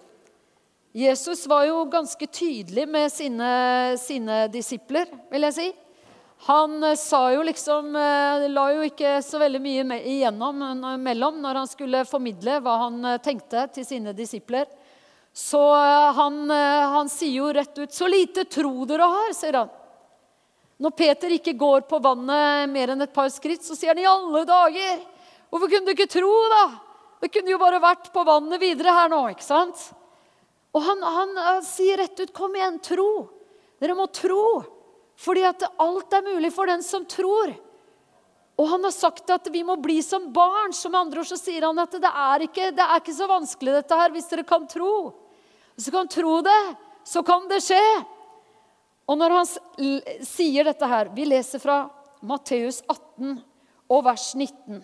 Jesus 0.97 1.45
var 1.51 1.67
jo 1.69 1.85
ganske 1.93 2.27
tydelig 2.27 2.89
med 2.89 3.13
sine, 3.13 3.53
sine 4.01 4.47
disipler, 4.53 5.13
vil 5.29 5.45
jeg 5.51 5.59
si. 5.59 5.71
Han 6.49 6.81
eh, 6.89 6.97
sa 6.97 7.27
jo 7.37 7.45
liksom 7.45 7.93
eh, 7.93 8.49
La 8.49 8.71
jo 8.79 8.89
ikke 8.89 9.19
så 9.23 9.43
veldig 9.45 9.61
mye 9.61 10.01
igjennom 10.01 10.65
mellom 11.05 11.45
når 11.45 11.61
han 11.61 11.69
skulle 11.69 12.07
formidle 12.09 12.63
hva 12.65 12.81
han 12.87 13.13
tenkte 13.21 13.69
til 13.77 13.87
sine 13.93 14.17
disipler. 14.17 14.73
Så 15.33 15.61
eh, 15.75 16.13
han, 16.13 16.51
eh, 16.51 16.89
han, 16.93 17.09
sier 17.09 17.39
jo 17.41 17.53
rett 17.53 17.79
ut 17.79 17.93
'Så 17.93 18.09
lite 18.09 18.45
tro 18.45 18.85
dere 18.85 19.09
har', 19.09 19.33
sier 19.33 19.57
han. 19.57 19.71
Når 20.83 20.91
Peter 20.97 21.33
ikke 21.33 21.57
går 21.57 21.87
på 21.89 22.01
vannet 22.03 22.69
mer 22.69 22.93
enn 22.93 23.03
et 23.03 23.15
par 23.15 23.29
skritt, 23.33 23.65
så 23.65 23.77
sier 23.77 23.95
han 23.95 24.03
i 24.03 24.09
alle 24.09 24.45
dager 24.45 25.03
Hvorfor 25.53 25.69
kunne 25.69 25.85
du 25.85 25.93
ikke 25.93 26.09
tro, 26.09 26.33
da? 26.49 26.65
Det 27.21 27.29
kunne 27.29 27.53
jo 27.53 27.61
bare 27.61 27.81
vært 27.81 28.09
på 28.13 28.25
vannet 28.25 28.61
videre 28.61 28.95
her 28.97 29.11
nå, 29.13 29.21
ikke 29.35 29.45
sant? 29.45 29.77
Og 30.73 30.81
han, 30.81 31.03
han, 31.05 31.37
han 31.37 31.65
sier 31.65 32.01
rett 32.01 32.21
ut, 32.21 32.33
'Kom 32.33 32.57
igjen, 32.57 32.81
tro'. 32.81 33.29
Dere 33.81 33.95
må 33.95 34.07
tro. 34.09 34.65
Fordi 35.19 35.45
at 35.45 35.63
alt 35.79 36.13
er 36.13 36.25
mulig 36.25 36.53
for 36.55 36.67
den 36.67 36.83
som 36.83 37.05
tror. 37.05 37.53
Og 38.59 38.69
han 38.69 38.85
har 38.85 38.95
sagt 38.95 39.31
at 39.31 39.49
vi 39.53 39.63
må 39.67 39.77
bli 39.81 40.01
som 40.03 40.31
barn. 40.33 40.73
Som 40.73 40.95
andre 40.95 41.23
ord 41.23 41.29
så 41.29 41.39
sier 41.41 41.67
han 41.67 41.79
at 41.83 41.93
det 41.93 42.11
er, 42.11 42.47
ikke, 42.47 42.71
det 42.75 42.85
er 42.85 43.01
ikke 43.01 43.17
så 43.17 43.29
vanskelig 43.31 43.77
dette 43.77 43.99
her 43.99 44.15
hvis 44.15 44.31
dere 44.33 44.47
kan 44.49 44.67
tro. 44.71 45.13
Hvis 45.75 45.89
kan 45.89 45.95
kan 46.05 46.09
tro 46.09 46.41
det, 46.45 46.63
så 47.05 47.23
kan 47.23 47.49
det 47.49 47.63
skje. 47.65 47.83
Og 49.09 49.19
når 49.19 49.35
han 49.35 49.49
sier 50.25 50.69
dette 50.69 50.87
her 50.87 51.11
Vi 51.17 51.25
leser 51.27 51.59
fra 51.63 51.83
Matteus 52.23 52.83
18 52.87 53.41
og 53.93 54.05
vers 54.07 54.29
19. 54.39 54.83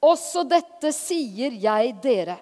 Også 0.00 0.46
dette 0.48 0.94
sier 0.96 1.54
jeg 1.60 1.92
dere. 2.02 2.38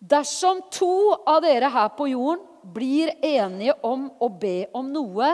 Dersom 0.00 0.62
to 0.72 1.12
av 1.28 1.42
dere 1.44 1.68
her 1.72 1.90
på 1.96 2.08
jorden 2.10 2.44
blir 2.72 3.12
enige 3.24 3.76
om 3.86 4.08
å 4.20 4.28
be 4.32 4.66
om 4.76 4.88
noe, 4.92 5.28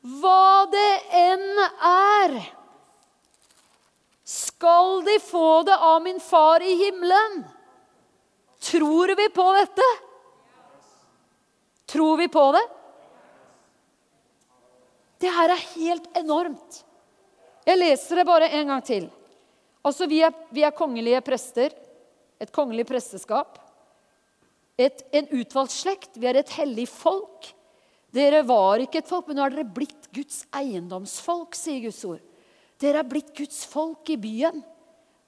hva 0.00 0.64
det 0.72 0.90
enn 1.20 1.60
er, 1.84 2.36
skal 4.24 5.02
de 5.04 5.16
få 5.22 5.62
det 5.68 5.76
av 5.76 6.00
min 6.02 6.20
far 6.22 6.64
i 6.64 6.76
himmelen. 6.80 7.42
Tror 8.60 9.14
vi 9.16 9.28
på 9.34 9.46
dette? 9.56 9.88
Tror 11.90 12.16
vi 12.20 12.28
på 12.30 12.44
det? 12.54 12.62
Det 15.20 15.32
her 15.34 15.52
er 15.52 15.64
helt 15.74 16.06
enormt. 16.16 16.84
Jeg 17.66 17.78
leser 17.80 18.20
det 18.20 18.28
bare 18.28 18.48
en 18.56 18.70
gang 18.72 18.84
til. 18.86 19.08
Altså, 19.84 20.06
vi 20.08 20.22
er, 20.24 20.32
vi 20.54 20.64
er 20.64 20.76
kongelige 20.76 21.20
prester. 21.24 21.74
Et 22.40 22.52
kongelig 22.54 22.86
presteskap. 22.88 23.58
Et, 24.80 25.02
en 25.12 25.28
utvalgt 25.36 25.74
slekt. 25.74 26.14
Vi 26.16 26.28
er 26.30 26.40
et 26.40 26.54
hellig 26.56 26.86
folk. 26.88 27.50
Dere 28.14 28.40
var 28.46 28.80
ikke 28.82 29.02
et 29.02 29.10
folk, 29.10 29.28
men 29.28 29.38
nå 29.38 29.44
har 29.44 29.54
dere 29.54 29.68
blitt 29.70 30.08
Guds 30.14 30.42
eiendomsfolk, 30.56 31.54
sier 31.54 31.84
Guds 31.84 32.00
ord. 32.08 32.22
Dere 32.80 33.02
er 33.02 33.10
blitt 33.10 33.34
Guds 33.36 33.60
folk 33.68 34.08
i 34.10 34.18
byen. 34.18 34.62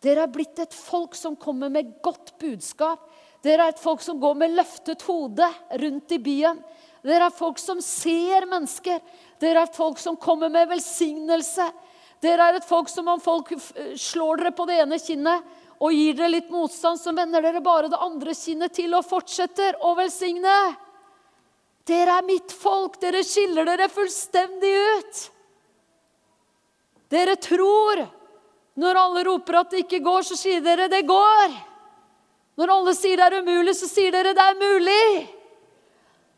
Dere 0.03 0.25
er 0.25 0.33
blitt 0.33 0.59
et 0.62 0.75
folk 0.75 1.14
som 1.14 1.37
kommer 1.38 1.70
med 1.70 1.92
godt 2.03 2.33
budskap. 2.42 3.05
Dere 3.42 3.66
er 3.66 3.74
et 3.74 3.83
folk 3.83 4.02
som 4.05 4.20
går 4.22 4.37
med 4.38 4.55
løftet 4.55 5.02
hode 5.09 5.48
rundt 5.83 6.14
i 6.14 6.18
byen. 6.22 6.61
Dere 7.02 7.26
er 7.26 7.35
folk 7.35 7.59
som 7.59 7.81
ser 7.83 8.46
mennesker. 8.46 9.00
Dere 9.42 9.64
er 9.64 9.74
folk 9.74 9.98
som 9.98 10.18
kommer 10.20 10.52
med 10.52 10.70
velsignelse. 10.70 11.66
Dere 12.22 12.46
er 12.46 12.61
et 12.61 12.68
folk 12.68 12.90
som 12.90 13.09
om 13.11 13.20
folk 13.20 13.50
slår 13.98 14.44
dere 14.44 14.55
på 14.55 14.66
det 14.70 14.78
ene 14.85 15.00
kinnet 15.02 15.59
og 15.83 15.90
gir 15.90 16.14
dere 16.14 16.31
litt 16.37 16.50
motstand, 16.55 17.00
så 17.00 17.11
vender 17.11 17.42
dere 17.42 17.59
bare 17.64 17.90
det 17.90 17.98
andre 17.98 18.37
kinnet 18.38 18.70
til 18.76 18.94
og 18.94 19.02
fortsetter 19.02 19.81
å 19.83 19.96
velsigne. 19.98 20.55
Dere 21.83 22.20
er 22.20 22.26
mitt 22.26 22.55
folk. 22.55 23.00
Dere 23.02 23.24
skiller 23.26 23.66
dere 23.66 23.90
fullstendig 23.90 24.72
ut. 24.94 25.22
Dere 27.11 27.35
tror. 27.42 28.05
Når 28.78 29.00
alle 29.02 29.26
roper 29.26 29.59
at 29.59 29.74
det 29.74 29.83
ikke 29.83 30.05
går, 30.07 30.22
så 30.22 30.38
sier 30.38 30.62
dere 30.62 30.87
'det 30.88 31.02
går'. 31.02 31.72
Når 32.59 32.73
alle 32.75 32.93
sier 32.97 33.17
det 33.17 33.29
er 33.31 33.41
umulig, 33.41 33.75
så 33.77 33.88
sier 33.88 34.12
dere 34.12 34.35
'det 34.35 34.45
er 34.45 34.61
mulig'. 34.61 35.29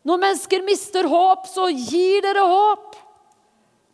Når 0.05 0.21
mennesker 0.21 0.63
mister 0.63 1.09
håp, 1.09 1.47
så 1.49 1.71
gir 1.73 2.21
dere 2.23 2.45
håp. 2.45 2.97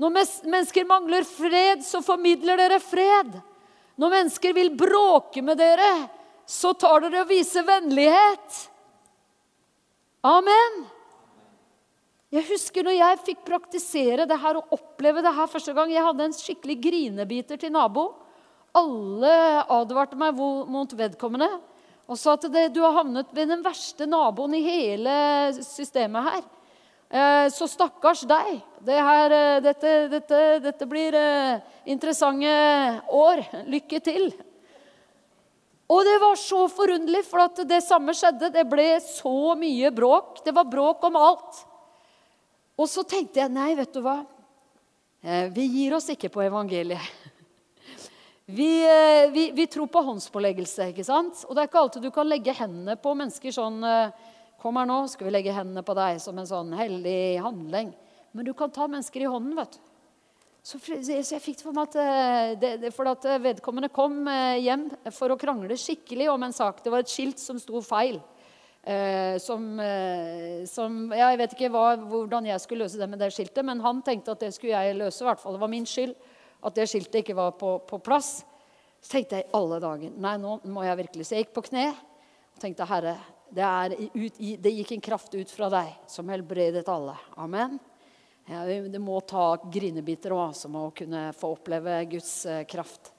Når 0.00 0.10
mennesker 0.48 0.84
mangler 0.88 1.24
fred, 1.24 1.84
så 1.84 2.00
formidler 2.02 2.56
dere 2.56 2.80
fred. 2.80 3.36
Når 4.00 4.10
mennesker 4.10 4.52
vil 4.56 4.72
bråke 4.74 5.42
med 5.42 5.60
dere, 5.60 6.08
så 6.48 6.72
tar 6.74 7.04
dere 7.04 7.22
og 7.22 7.28
viser 7.28 7.62
vennlighet. 7.62 8.56
Amen. 10.26 10.80
Jeg 12.30 12.46
husker 12.46 12.86
når 12.86 12.96
jeg 12.96 13.22
fikk 13.26 13.44
praktisere 13.46 14.26
det 14.26 14.38
her 14.38 14.58
og 14.58 14.74
oppleve 14.74 15.22
det 15.22 15.34
her 15.34 15.46
første 15.50 15.74
gang. 15.76 15.92
Jeg 15.92 16.04
hadde 16.06 16.24
en 16.24 16.36
skikkelig 16.36 16.76
grinebiter 16.82 17.58
til 17.60 17.72
nabo. 17.74 18.12
Alle 18.74 19.64
advarte 19.66 20.18
meg 20.18 20.34
mot 20.34 20.92
vedkommende 20.94 21.50
og 22.10 22.18
sa 22.18 22.34
at 22.34 22.48
det, 22.50 22.72
du 22.74 22.80
har 22.82 22.96
havnet 22.98 23.30
ved 23.34 23.52
den 23.52 23.60
verste 23.62 24.06
naboen 24.08 24.56
i 24.58 24.64
hele 24.64 25.12
systemet 25.62 26.26
her. 26.26 26.40
Eh, 27.10 27.46
så 27.54 27.68
stakkars 27.70 28.24
deg. 28.26 28.60
Det 28.86 28.98
her, 28.98 29.34
eh, 29.34 29.60
dette, 29.62 29.92
dette, 30.10 30.40
dette, 30.62 30.86
blir 30.90 31.14
eh, 31.14 31.60
interessante 31.86 32.50
år. 33.14 33.44
Lykke 33.70 34.02
til. 34.02 34.26
Og 35.90 36.02
det 36.06 36.18
var 36.22 36.34
så 36.38 36.64
forunderlig, 36.70 37.22
for 37.26 37.46
det 37.66 37.80
samme 37.86 38.14
skjedde. 38.14 38.50
Det 38.58 38.66
ble 38.66 38.92
så 39.06 39.54
mye 39.58 39.90
bråk. 39.94 40.42
Det 40.46 40.54
var 40.54 40.70
bråk 40.70 41.06
om 41.06 41.18
alt. 41.18 41.64
Og 42.78 42.90
så 42.90 43.06
tenkte 43.06 43.42
jeg 43.42 43.54
nei, 43.54 43.74
vet 43.78 43.94
du 43.94 44.02
hva? 44.02 44.20
Vi 45.52 45.66
gir 45.68 45.94
oss 45.98 46.08
ikke 46.10 46.30
på 46.32 46.42
evangeliet. 46.46 47.29
Vi, 48.50 48.72
vi, 49.32 49.46
vi 49.54 49.66
tror 49.70 49.88
på 49.92 50.02
håndspåleggelse. 50.06 50.90
ikke 50.90 51.06
sant? 51.06 51.44
Og 51.46 51.54
det 51.54 51.62
er 51.62 51.70
ikke 51.70 51.82
alltid 51.84 52.04
du 52.04 52.10
kan 52.14 52.28
legge 52.28 52.54
hendene 52.56 52.96
på 53.00 53.14
mennesker 53.18 53.54
sånn 53.54 53.82
Kom 54.60 54.76
her 54.76 54.84
nå, 54.84 55.06
skal 55.08 55.24
vi 55.24 55.32
legge 55.32 55.54
hendene 55.56 55.80
på 55.80 55.94
deg 55.96 56.18
som 56.20 56.36
en 56.36 56.48
sånn 56.48 56.74
hellig 56.76 57.40
handling. 57.40 57.94
Men 58.36 58.44
du 58.44 58.52
kan 58.52 58.68
ta 58.68 58.84
mennesker 58.84 59.24
i 59.24 59.30
hånden, 59.30 59.54
vet 59.56 59.78
du. 59.78 59.86
Så, 60.60 60.76
så 60.76 61.14
jeg 61.16 61.40
fikk 61.40 61.56
det 61.56 61.64
for 61.64 61.72
meg 61.72 61.88
at, 61.88 61.94
eh, 61.96 62.50
det, 62.60 62.70
det, 62.82 62.90
for 62.92 63.08
at 63.08 63.24
eh, 63.24 63.40
vedkommende 63.40 63.88
kom 63.96 64.26
eh, 64.28 64.58
hjem 64.60 64.90
for 65.16 65.32
å 65.32 65.38
krangle 65.40 65.78
skikkelig 65.80 66.26
om 66.28 66.44
en 66.44 66.52
sak. 66.52 66.82
Det 66.84 66.92
var 66.92 67.00
et 67.00 67.12
skilt 67.12 67.40
som 67.40 67.56
sto 67.58 67.80
feil. 67.80 68.18
Eh, 68.84 69.38
som, 69.40 69.64
eh, 69.80 70.66
som, 70.68 71.00
Jeg 71.16 71.38
vet 71.40 71.56
ikke 71.56 71.72
hva, 71.72 71.94
hvordan 71.96 72.48
jeg 72.48 72.60
skulle 72.60 72.84
løse 72.84 73.00
det 73.00 73.08
med 73.08 73.20
det 73.24 73.30
skiltet, 73.32 73.64
men 73.64 73.80
han 73.84 74.04
tenkte 74.04 74.36
at 74.36 74.44
det 74.44 74.52
skulle 74.56 74.76
jeg 74.76 75.00
løse. 75.00 75.24
I 75.24 75.30
hvert 75.30 75.40
fall. 75.40 75.56
Det 75.56 75.64
var 75.64 75.72
min 75.72 75.88
skyld 75.88 76.12
at 76.60 76.76
det 76.76 76.86
skiltet 76.90 77.22
ikke 77.22 77.36
var 77.38 77.54
på, 77.60 77.78
på 77.88 77.98
plass. 78.04 78.40
Så 79.00 79.14
tenkte 79.14 79.38
jeg 79.38 79.48
i 79.48 79.54
alle 79.56 79.78
dager 79.80 80.16
Nei, 80.20 80.34
nå 80.36 80.58
må 80.68 80.82
jeg 80.84 80.98
virkelig 80.98 81.24
Så 81.24 81.32
jeg 81.32 81.46
gikk 81.46 81.54
på 81.56 81.62
kne 81.70 81.86
og 81.94 82.60
tenkte 82.60 82.84
Herre, 82.84 83.14
det, 83.48 83.68
ut, 84.12 84.34
det, 84.36 84.72
gikk 84.74 84.90
en 84.92 85.04
kraft 85.06 85.32
ut 85.32 85.48
fra 85.48 85.70
deg 85.72 85.94
som 86.10 86.28
helbredet 86.28 86.84
alle. 86.92 87.14
Amen. 87.40 87.78
Ja, 88.44 88.66
det 88.66 89.00
må 89.00 89.16
ta 89.24 89.54
grinebiter 89.72 90.34
òg, 90.36 90.52
som 90.58 90.76
å 90.76 90.90
kunne 90.92 91.30
få 91.38 91.54
oppleve 91.54 91.96
Guds 92.10 92.34
eh, 92.44 92.66
kraft. 92.68 93.14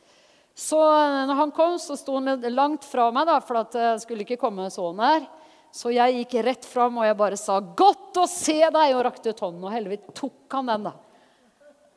Så 0.54 0.78
eh, 0.78 1.24
når 1.26 1.40
han 1.40 1.54
kom, 1.56 1.80
så 1.82 1.98
sto 1.98 2.20
han 2.20 2.46
langt 2.54 2.86
fra 2.86 3.08
meg, 3.16 3.26
da, 3.32 3.40
for 3.42 3.64
at 3.64 3.78
jeg 3.80 4.04
skulle 4.04 4.28
ikke 4.28 4.40
komme 4.44 4.70
så 4.70 4.92
nær. 4.94 5.26
Så 5.72 5.94
jeg 5.96 6.20
gikk 6.20 6.36
rett 6.46 6.68
fram 6.68 7.00
og 7.00 7.08
jeg 7.08 7.18
bare 7.18 7.40
sa 7.40 7.58
'Godt 7.64 8.20
å 8.20 8.28
se 8.28 8.60
deg!' 8.60 8.96
og 8.96 9.06
rakte 9.08 9.32
ut 9.32 9.40
hånden. 9.40 9.64
Og 9.64 9.72
heldigvis 9.74 10.12
tok 10.14 10.60
han 10.60 10.68
den, 10.68 10.92
da. 10.92 10.94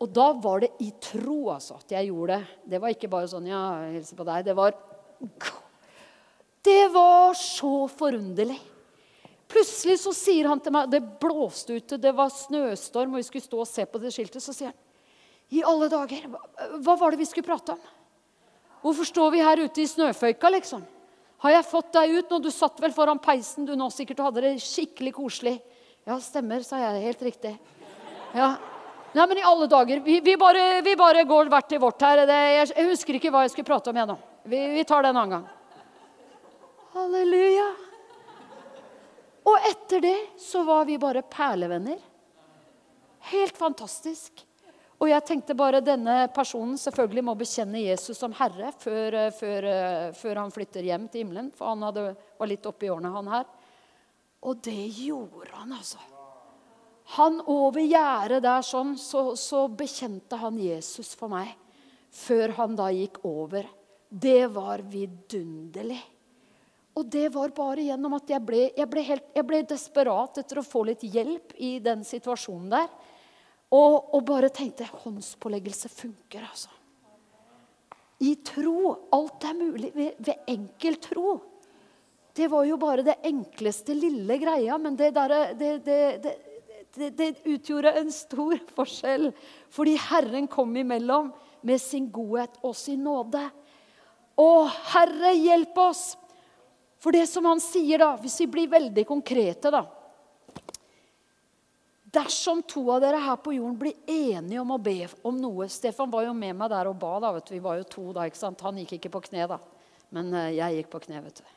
Og 0.02 0.10
da 0.10 0.32
var 0.32 0.64
det 0.64 0.72
i 0.82 0.90
tro 1.00 1.50
altså, 1.54 1.78
at 1.78 1.94
jeg 1.94 2.10
gjorde 2.10 2.38
det. 2.38 2.56
Det 2.72 2.80
var 2.82 2.94
ikke 2.94 3.10
bare 3.10 3.30
sånn 3.30 3.46
'Ja, 3.46 3.90
hilse 3.94 4.16
på 4.16 4.24
deg'. 4.26 4.44
Det 4.44 4.56
var 4.56 4.74
det 6.64 6.88
var 6.88 7.34
så 7.36 7.88
forunderlig. 7.92 8.56
Plutselig 9.48 9.98
så 10.00 10.14
sier 10.16 10.48
han 10.48 10.60
til 10.60 10.72
meg 10.72 10.88
Det 10.90 11.02
blåste 11.20 11.76
ute, 11.76 12.00
det 12.00 12.14
var 12.16 12.32
snøstorm, 12.32 13.12
og 13.12 13.20
vi 13.20 13.26
skulle 13.26 13.44
stå 13.44 13.60
og 13.60 13.68
se 13.68 13.84
på 13.84 14.00
det 14.00 14.12
skiltet. 14.14 14.42
Så 14.42 14.54
sier 14.56 14.72
han, 14.72 14.80
'I 15.52 15.62
alle 15.62 15.88
dager, 15.92 16.24
hva 16.80 16.96
var 16.98 17.10
det 17.10 17.20
vi 17.20 17.28
skulle 17.28 17.46
prate 17.46 17.76
om?' 17.76 17.84
'Hvorfor 18.82 19.04
står 19.04 19.30
vi 19.30 19.44
her 19.44 19.60
ute 19.60 19.80
i 19.82 19.86
snøføyka, 19.86 20.50
liksom?' 20.50 20.84
'Har 21.38 21.50
jeg 21.50 21.64
fått 21.64 21.92
deg 21.92 22.10
ut 22.10 22.30
nå? 22.30 22.42
Du 22.42 22.50
satt 22.50 22.80
vel 22.80 22.92
foran 22.92 23.18
peisen 23.18 23.66
du 23.66 23.76
nå 23.76 23.90
sikkert 23.92 24.20
og 24.20 24.32
hadde 24.32 24.40
det 24.40 24.60
skikkelig 24.60 25.12
koselig.' 25.12 25.60
'Ja, 26.06 26.16
stemmer', 26.16 26.64
sa 26.64 26.76
jeg. 26.78 27.02
Helt 27.02 27.22
riktig. 27.22 27.58
Ja. 28.34 28.56
Nei, 29.14 29.26
men 29.30 29.38
i 29.38 29.42
alle 29.46 29.66
dager. 29.70 30.00
Vi, 30.00 30.20
vi, 30.20 30.36
bare, 30.36 30.82
vi 30.82 30.96
bare, 30.98 31.22
går 31.24 31.50
hvert 31.52 31.68
til 31.70 31.78
vårt 31.78 32.02
her. 32.02 32.24
Det, 32.26 32.38
jeg, 32.56 32.70
jeg, 32.74 32.86
husker 32.90 33.18
ikke 33.18 33.30
hva 33.30 33.44
jeg 33.44 33.52
skulle 33.52 33.68
prate 33.68 33.92
om, 33.92 33.98
igjen 33.98 34.10
nå. 34.10 34.16
Vi, 34.50 34.62
vi 34.74 34.82
tar 34.88 35.04
det 35.04 35.12
en 35.12 35.20
annen 35.20 35.36
gang. 35.36 35.44
Halleluja. 36.94 37.68
Og 39.44 39.68
etter 39.70 40.02
det 40.02 40.16
så 40.40 40.64
var 40.66 40.88
vi 40.88 40.98
bare 40.98 41.22
perlevenner. 41.30 42.00
Helt 43.30 43.56
fantastisk. 43.56 44.42
Og 44.98 45.06
jeg 45.10 45.26
tenkte 45.28 45.56
bare 45.58 45.82
denne 45.84 46.24
personen 46.34 46.74
selvfølgelig 46.80 47.24
må 47.28 47.36
bekjenne 47.38 47.82
Jesus 47.84 48.18
som 48.18 48.34
herre 48.38 48.72
før, 48.80 49.18
før, 49.36 49.68
før 50.16 50.42
han 50.42 50.54
flytter 50.54 50.86
hjem 50.86 51.06
til 51.12 51.22
himmelen. 51.22 51.52
For 51.54 51.70
han 51.70 51.86
hadde, 51.86 52.08
var 52.40 52.50
litt 52.50 52.66
oppi 52.66 52.90
årene, 52.90 53.14
han 53.14 53.30
her. 53.36 53.46
Og 54.44 54.58
det 54.64 54.80
gjorde 55.04 55.54
han, 55.54 55.78
altså. 55.78 56.02
Han 57.18 57.40
over 57.50 57.84
gjerdet 57.84 58.42
der 58.44 58.64
sånn, 58.64 58.94
så, 58.98 59.34
så 59.36 59.66
bekjente 59.68 60.38
han 60.40 60.56
Jesus 60.58 61.12
for 61.18 61.32
meg. 61.32 61.52
Før 62.14 62.54
han 62.58 62.76
da 62.78 62.88
gikk 62.94 63.20
over. 63.28 63.66
Det 64.08 64.46
var 64.54 64.82
vidunderlig. 64.88 66.00
Og 66.94 67.08
det 67.10 67.26
var 67.34 67.50
bare 67.54 67.88
gjennom 67.88 68.14
at 68.14 68.30
jeg 68.30 68.42
ble, 68.46 68.68
jeg 68.76 68.86
ble, 68.90 69.02
helt, 69.02 69.26
jeg 69.34 69.46
ble 69.48 69.60
desperat 69.66 70.38
etter 70.38 70.60
å 70.60 70.66
få 70.66 70.84
litt 70.86 71.02
hjelp 71.02 71.56
i 71.58 71.76
den 71.82 72.04
situasjonen 72.06 72.70
der. 72.70 72.86
Og, 73.74 74.14
og 74.14 74.22
bare 74.28 74.52
tenkte 74.54 74.86
håndspåleggelse 75.02 75.90
funker, 75.90 76.46
altså. 76.46 76.70
I 78.22 78.36
tro. 78.46 78.94
Alt 79.12 79.44
er 79.48 79.58
mulig 79.58 79.90
ved, 79.96 80.14
ved 80.22 80.46
enkel 80.54 81.00
tro. 81.02 81.34
Det 82.34 82.46
var 82.50 82.64
jo 82.66 82.78
bare 82.78 83.02
det 83.06 83.18
enkleste 83.26 83.94
lille 83.94 84.38
greia, 84.38 84.78
men 84.78 84.96
det, 84.98 85.10
der, 85.14 85.34
det, 85.58 85.72
det, 85.86 85.98
det, 86.22 86.34
det 86.94 87.30
utgjorde 87.44 87.92
en 87.98 88.12
stor 88.12 88.56
forskjell. 88.76 89.30
Fordi 89.72 89.96
Herren 90.10 90.46
kom 90.50 90.76
imellom 90.76 91.32
med 91.64 91.80
sin 91.82 92.10
godhet 92.12 92.60
og 92.62 92.76
sin 92.76 93.02
nåde. 93.04 93.42
Å, 94.36 94.50
Herre, 94.94 95.34
hjelp 95.38 95.78
oss! 95.78 96.04
For 97.02 97.12
det 97.12 97.26
som 97.28 97.44
han 97.44 97.60
sier, 97.60 98.00
da, 98.00 98.14
hvis 98.16 98.38
vi 98.40 98.48
blir 98.48 98.72
veldig 98.72 99.04
konkrete, 99.08 99.70
da 99.74 99.84
Dersom 102.14 102.60
to 102.62 102.84
av 102.94 103.00
dere 103.02 103.18
her 103.18 103.40
på 103.42 103.56
jorden 103.56 103.78
blir 103.78 103.94
enige 104.06 104.60
om 104.62 104.70
å 104.70 104.78
be 104.78 105.08
om 105.26 105.34
noe 105.34 105.66
Stefan 105.72 106.12
var 106.12 106.28
jo 106.28 106.34
med 106.36 106.54
meg 106.54 106.70
der 106.70 106.86
og 106.86 106.94
ba. 107.00 107.16
da, 107.18 107.32
vet 107.34 107.48
du. 107.48 107.56
Vi 107.56 107.64
var 107.64 107.80
jo 107.80 107.88
to 107.90 108.04
da, 108.14 108.28
ikke 108.28 108.38
sant? 108.38 108.62
Han 108.62 108.78
gikk 108.78 108.94
ikke 108.98 109.10
på 109.16 109.24
kne, 109.24 109.48
da. 109.50 109.58
Men 110.14 110.30
uh, 110.30 110.46
jeg 110.54 110.78
gikk 110.78 110.92
på 110.92 111.02
kne, 111.08 111.24
vet 111.24 111.42
du. 111.42 111.48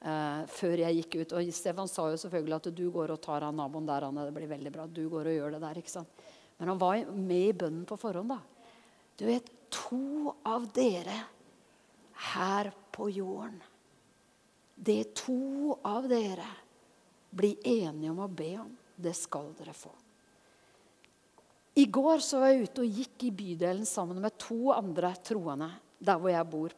Uh, 0.00 0.46
før 0.48 0.80
jeg 0.80 0.96
gikk 1.02 1.18
ut. 1.20 1.32
Og 1.36 1.48
Stefan 1.52 1.88
sa 1.90 2.06
jo 2.08 2.20
selvfølgelig 2.20 2.56
at 2.56 2.68
du 2.72 2.86
går 2.92 3.12
og 3.12 3.20
tar 3.20 3.44
av 3.44 3.52
naboen 3.56 3.88
der. 3.88 4.06
Anne. 4.08 4.24
Det 4.28 4.36
blir 4.36 4.48
veldig 4.48 4.72
bra. 4.72 4.86
Du 4.88 5.02
går 5.12 5.28
og 5.28 5.36
gjør 5.36 5.56
det 5.56 5.62
der. 5.66 5.80
ikke 5.82 5.92
sant? 5.92 6.24
Men 6.56 6.72
han 6.72 6.80
var 6.80 7.02
med 7.12 7.48
i 7.50 7.56
bønnen 7.56 7.84
på 7.88 7.98
forhånd. 8.00 8.32
da. 8.32 8.40
Du 9.20 9.26
vet, 9.28 9.50
to 9.70 10.32
av 10.48 10.64
dere 10.74 11.18
her 12.32 12.72
på 12.92 13.06
jorden 13.10 13.60
Det 14.74 15.14
to 15.14 15.76
av 15.86 16.08
dere 16.08 16.48
blir 17.30 17.60
enige 17.62 18.10
om 18.10 18.22
å 18.24 18.28
be 18.32 18.54
om, 18.58 18.70
det 18.96 19.12
skal 19.14 19.52
dere 19.58 19.74
få. 19.76 19.92
I 21.78 21.84
går 21.86 22.24
så 22.24 22.40
var 22.40 22.50
jeg 22.50 22.66
ute 22.66 22.82
og 22.82 22.98
gikk 22.98 23.26
i 23.28 23.30
bydelen 23.30 23.86
sammen 23.86 24.18
med 24.24 24.38
to 24.40 24.72
andre 24.74 25.12
troende 25.22 25.68
der 26.00 26.18
hvor 26.18 26.32
jeg 26.32 26.48
bor. 26.50 26.74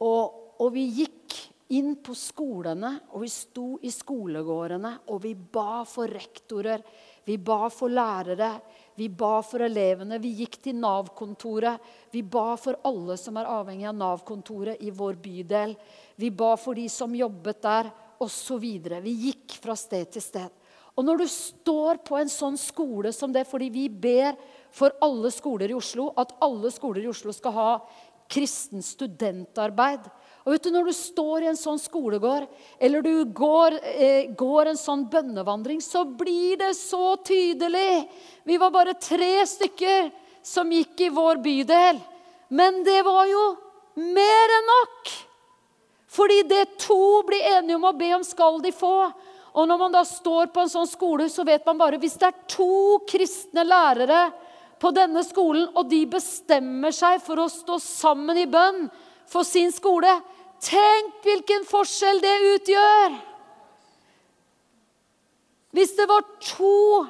Og, 0.00 0.38
og 0.62 0.70
vi 0.72 0.86
gikk 1.02 1.36
inn 1.74 1.96
på 2.04 2.14
skolene, 2.14 2.92
og 3.10 3.24
vi 3.24 3.30
sto 3.32 3.66
i 3.82 3.90
skolegårdene, 3.90 4.92
og 5.10 5.22
vi 5.24 5.34
ba 5.34 5.82
for 5.88 6.10
rektorer, 6.10 6.84
vi 7.26 7.38
ba 7.42 7.66
for 7.74 7.90
lærere, 7.90 8.52
vi 8.96 9.08
ba 9.10 9.42
for 9.44 9.60
elevene. 9.66 10.16
Vi 10.22 10.30
gikk 10.38 10.60
til 10.64 10.76
Nav-kontoret. 10.80 11.82
Vi 12.14 12.22
ba 12.22 12.54
for 12.56 12.78
alle 12.86 13.16
som 13.20 13.36
er 13.36 13.48
avhengig 13.50 13.88
av 13.90 13.96
Nav-kontoret 13.98 14.80
i 14.80 14.92
vår 14.94 15.18
bydel. 15.20 15.74
Vi 16.16 16.30
ba 16.30 16.54
for 16.56 16.78
de 16.78 16.86
som 16.88 17.12
jobbet 17.14 17.60
der, 17.66 17.90
osv. 18.24 18.64
Vi 19.04 19.12
gikk 19.26 19.58
fra 19.60 19.74
sted 19.76 20.08
til 20.14 20.24
sted. 20.24 20.54
Og 20.96 21.04
når 21.04 21.20
du 21.20 21.26
står 21.28 22.00
på 22.06 22.16
en 22.16 22.30
sånn 22.32 22.56
skole 22.56 23.12
som 23.12 23.34
det, 23.34 23.44
fordi 23.50 23.68
vi 23.74 23.88
ber 23.90 24.38
for 24.72 24.96
alle 25.04 25.28
skoler 25.34 25.74
i 25.74 25.76
Oslo, 25.76 26.08
at 26.16 26.32
alle 26.40 26.70
skoler 26.72 27.04
i 27.04 27.10
Oslo 27.10 27.34
skal 27.36 27.52
ha 27.52 27.70
kristen 28.32 28.80
studentarbeid. 28.80 30.08
Og 30.46 30.54
vet 30.54 30.62
du, 30.62 30.70
Når 30.70 30.86
du 30.86 30.94
står 30.94 31.42
i 31.42 31.48
en 31.50 31.58
sånn 31.58 31.78
skolegård, 31.82 32.46
eller 32.78 33.02
du 33.02 33.24
går, 33.34 33.80
eh, 33.82 34.30
går 34.30 34.70
en 34.70 34.78
sånn 34.78 35.02
bønnevandring, 35.10 35.80
så 35.82 36.04
blir 36.06 36.56
det 36.56 36.76
så 36.78 37.16
tydelig. 37.18 38.08
Vi 38.44 38.56
var 38.56 38.70
bare 38.70 38.94
tre 38.94 39.42
stykker 39.42 40.12
som 40.42 40.70
gikk 40.70 41.00
i 41.00 41.08
vår 41.10 41.42
bydel. 41.42 41.98
Men 42.48 42.84
det 42.84 43.02
var 43.02 43.26
jo 43.26 43.56
mer 43.96 44.54
enn 44.54 44.70
nok. 44.70 45.10
Fordi 46.06 46.42
det 46.46 46.78
to 46.78 47.22
blir 47.26 47.42
enige 47.42 47.74
om 47.74 47.88
å 47.90 47.98
be 47.98 48.12
om, 48.14 48.22
skal 48.22 48.60
de 48.62 48.70
få. 48.70 49.12
Og 49.56 49.66
når 49.66 49.78
man 49.80 49.92
da 49.92 50.04
står 50.04 50.52
på 50.54 50.62
en 50.62 50.70
sånn 50.70 50.86
skole, 50.86 51.26
så 51.28 51.44
vet 51.44 51.66
man 51.66 51.78
bare 51.80 51.98
hvis 51.98 52.18
det 52.20 52.28
er 52.28 52.46
to 52.46 53.00
kristne 53.08 53.64
lærere 53.66 54.30
på 54.78 54.92
denne 54.94 55.24
skolen, 55.24 55.66
og 55.74 55.88
de 55.90 56.04
bestemmer 56.06 56.94
seg 56.94 57.18
for 57.24 57.40
å 57.40 57.50
stå 57.50 57.80
sammen 57.82 58.38
i 58.38 58.46
bønn 58.46 58.86
for 59.26 59.42
sin 59.48 59.72
skole 59.74 60.12
Tenk 60.64 61.20
hvilken 61.26 61.66
forskjell 61.68 62.20
det 62.24 62.36
utgjør! 62.54 63.16
Hvis 65.76 65.92
det 65.98 66.06
var 66.08 66.24
to 66.40 67.04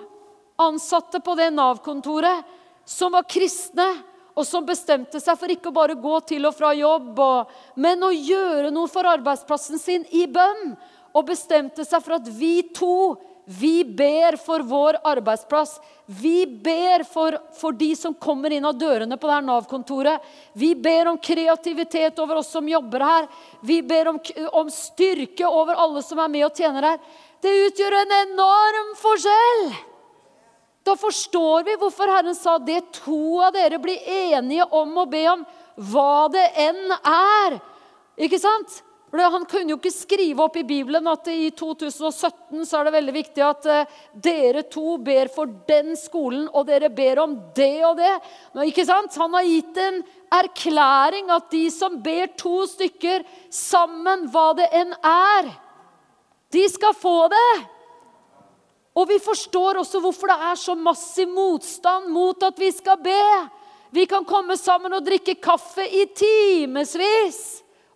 ansatte 0.58 1.20
på 1.22 1.36
det 1.38 1.52
Nav-kontoret 1.54 2.48
som 2.88 3.14
var 3.14 3.26
kristne, 3.30 3.86
og 4.36 4.44
som 4.44 4.66
bestemte 4.68 5.20
seg 5.22 5.38
for 5.40 5.52
ikke 5.52 5.72
bare 5.72 5.94
å 5.96 6.02
gå 6.02 6.16
til 6.28 6.44
og 6.44 6.56
fra 6.58 6.74
jobb, 6.76 7.20
men 7.80 8.02
å 8.04 8.10
gjøre 8.12 8.72
noe 8.74 8.90
for 8.92 9.08
arbeidsplassen 9.08 9.80
sin 9.80 10.04
i 10.12 10.26
bønn, 10.28 10.74
og 11.16 11.30
bestemte 11.30 11.86
seg 11.88 12.02
for 12.04 12.18
at 12.18 12.28
vi 12.36 12.60
to 12.76 13.14
vi 13.48 13.84
ber 13.84 14.36
for 14.36 14.60
vår 14.60 14.96
arbeidsplass. 15.06 15.80
Vi 16.06 16.46
ber 16.46 17.04
for, 17.06 17.38
for 17.54 17.72
de 17.72 17.92
som 17.96 18.14
kommer 18.14 18.50
inn 18.50 18.64
av 18.66 18.74
dørene 18.74 19.14
på 19.16 19.28
det 19.28 19.36
her 19.36 19.44
Nav-kontoret. 19.46 20.24
Vi 20.52 20.72
ber 20.74 21.12
om 21.12 21.18
kreativitet 21.18 22.18
over 22.18 22.40
oss 22.40 22.50
som 22.50 22.66
jobber 22.68 23.04
her. 23.06 23.28
Vi 23.62 23.78
ber 23.86 24.10
om, 24.10 24.18
om, 24.50 24.70
styrke 24.70 25.46
over 25.46 25.78
alle 25.78 26.02
som 26.02 26.18
er 26.24 26.32
med 26.32 26.48
og 26.48 26.58
tjener 26.58 26.88
her. 26.90 26.98
Det 27.38 27.52
utgjør 27.68 28.00
en 28.00 28.16
enorm 28.16 28.90
forskjell! 28.98 29.62
Da 30.86 30.96
forstår 30.98 31.64
vi 31.66 31.78
hvorfor 31.78 32.10
Herren 32.10 32.34
sa 32.38 32.58
det 32.58 32.80
to 32.98 33.38
av 33.46 33.54
dere 33.54 33.78
blir 33.82 34.02
enige 34.10 34.66
om 34.74 34.90
å 35.02 35.06
be 35.10 35.22
om, 35.30 35.46
hva 35.90 36.26
det 36.34 36.48
enn 36.66 36.98
er. 36.98 37.58
Ikke 38.26 38.42
sant? 38.42 38.80
Han 39.12 39.44
kunne 39.46 39.70
jo 39.70 39.76
ikke 39.78 39.92
skrive 39.94 40.42
opp 40.42 40.56
i 40.58 40.64
Bibelen 40.66 41.06
at 41.08 41.28
i 41.30 41.50
2017 41.54 42.66
så 42.66 42.80
er 42.80 42.88
det 42.88 42.94
veldig 42.96 43.14
viktig 43.14 43.44
at 43.46 43.68
uh, 43.70 43.92
dere 44.12 44.64
to 44.68 44.96
ber 44.98 45.30
for 45.32 45.50
den 45.68 45.94
skolen, 45.96 46.48
og 46.50 46.66
dere 46.68 46.90
ber 46.92 47.22
om 47.22 47.36
det 47.56 47.84
og 47.86 48.00
det. 48.00 48.12
Ikke 48.66 48.84
sant? 48.88 49.14
Han 49.22 49.36
har 49.38 49.46
gitt 49.46 49.78
en 49.80 50.02
erklæring 50.34 51.30
at 51.32 51.46
de 51.54 51.64
som 51.70 52.00
ber 52.02 52.34
to 52.36 52.66
stykker 52.68 53.24
sammen, 53.52 54.26
hva 54.34 54.50
det 54.58 54.68
enn 54.74 54.92
er, 55.00 55.54
de 56.52 56.66
skal 56.70 56.96
få 56.98 57.28
det. 57.30 57.54
Og 58.96 59.06
vi 59.10 59.20
forstår 59.20 59.82
også 59.82 60.00
hvorfor 60.00 60.32
det 60.32 60.38
er 60.50 60.58
så 60.58 60.74
massiv 60.74 61.30
motstand 61.30 62.08
mot 62.10 62.42
at 62.42 62.58
vi 62.58 62.72
skal 62.72 62.98
be. 63.04 63.22
Vi 63.92 64.06
kan 64.08 64.24
komme 64.26 64.56
sammen 64.58 64.92
og 64.96 65.04
drikke 65.04 65.36
kaffe 65.40 65.84
i 65.84 66.06
timevis. 66.16 67.40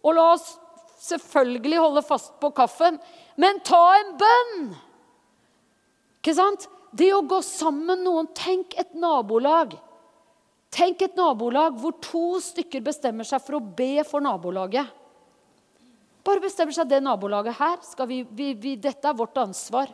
Og 0.05 0.15
la 0.17 0.31
oss 0.37 0.55
selvfølgelig 1.01 1.81
holde 1.81 2.05
fast 2.05 2.35
på 2.43 2.53
kaffen, 2.57 2.99
men 3.41 3.61
ta 3.67 3.81
en 3.99 4.15
bønn! 4.21 4.71
Ikke 6.21 6.37
sant? 6.37 6.67
Det 6.93 7.09
å 7.15 7.23
gå 7.25 7.39
sammen 7.47 8.03
noen 8.05 8.29
Tenk 8.37 8.75
et 8.81 8.93
nabolag. 8.99 9.77
Tenk 10.71 11.03
et 11.03 11.17
nabolag 11.19 11.79
hvor 11.81 11.97
to 12.03 12.25
stykker 12.43 12.83
bestemmer 12.85 13.27
seg 13.27 13.43
for 13.43 13.59
å 13.59 13.63
be 13.63 14.05
for 14.07 14.23
nabolaget. 14.23 14.91
Bare 16.27 16.43
bestemmer 16.43 16.77
seg 16.77 16.91
det 16.91 17.01
nabolaget 17.03 17.57
her. 17.59 17.81
Vi, 18.07 18.21
vi, 18.29 18.53
vi, 18.55 18.77
dette 18.77 19.09
er 19.09 19.17
vårt 19.17 19.39
ansvar. 19.41 19.91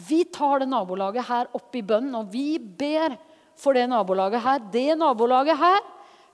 Vi 0.00 0.24
tar 0.32 0.62
det 0.62 0.68
nabolaget 0.70 1.28
her 1.28 1.48
opp 1.56 1.76
i 1.76 1.84
bønnen, 1.84 2.16
og 2.18 2.32
vi 2.32 2.58
ber 2.58 3.14
for 3.60 3.76
det 3.76 3.86
nabolaget 3.90 4.42
her. 4.44 4.62
Det 4.72 4.98
nabolaget 4.98 5.60
her. 5.60 5.80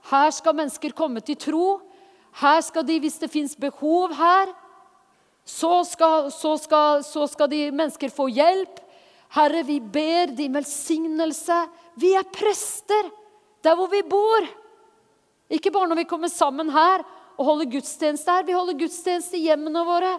Her 0.09 0.33
skal 0.35 0.55
mennesker 0.57 0.95
komme 0.97 1.21
til 1.23 1.39
tro. 1.39 1.65
Her 2.41 2.61
skal 2.61 2.85
de, 2.85 2.99
Hvis 2.99 3.19
det 3.19 3.31
fins 3.31 3.55
behov 3.55 4.13
her, 4.13 4.53
så 5.47 5.83
skal, 5.87 6.31
så, 6.31 6.57
skal, 6.59 7.03
så 7.03 7.27
skal, 7.31 7.49
de 7.49 7.69
mennesker 7.71 8.11
få 8.11 8.27
hjelp. 8.27 8.81
Herre, 9.31 9.63
vi 9.63 9.79
ber 9.79 10.33
din 10.35 10.53
velsignelse. 10.53 11.61
Vi 11.95 12.13
er 12.15 12.27
prester 12.27 13.07
der 13.63 13.75
hvor 13.75 13.87
vi 13.91 14.03
bor. 14.07 14.47
Ikke 15.49 15.71
bare 15.71 15.87
når 15.87 16.01
vi 16.01 16.09
kommer 16.09 16.31
sammen 16.31 16.69
her 16.71 17.05
og 17.37 17.45
holder 17.45 17.71
gudstjeneste 17.77 18.31
her. 18.31 18.43
Vi 18.43 18.55
holder 18.57 18.79
gudstjeneste 18.79 19.39
i 19.39 19.45
hjemmene 19.47 19.85
våre. 19.87 20.17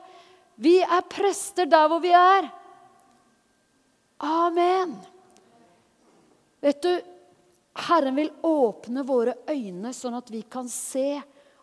Vi 0.57 0.79
er 0.81 1.05
prester 1.13 1.69
der 1.69 1.89
hvor 1.93 2.01
vi 2.03 2.15
er. 2.17 2.49
Amen. 4.25 4.97
Vet 6.65 6.81
du, 6.83 6.93
Herren 7.89 8.17
vil 8.17 8.33
åpne 8.43 9.05
våre 9.07 9.37
øyne 9.47 9.93
sånn 9.95 10.17
at 10.19 10.33
vi 10.33 10.41
kan 10.51 10.67
se 10.73 11.21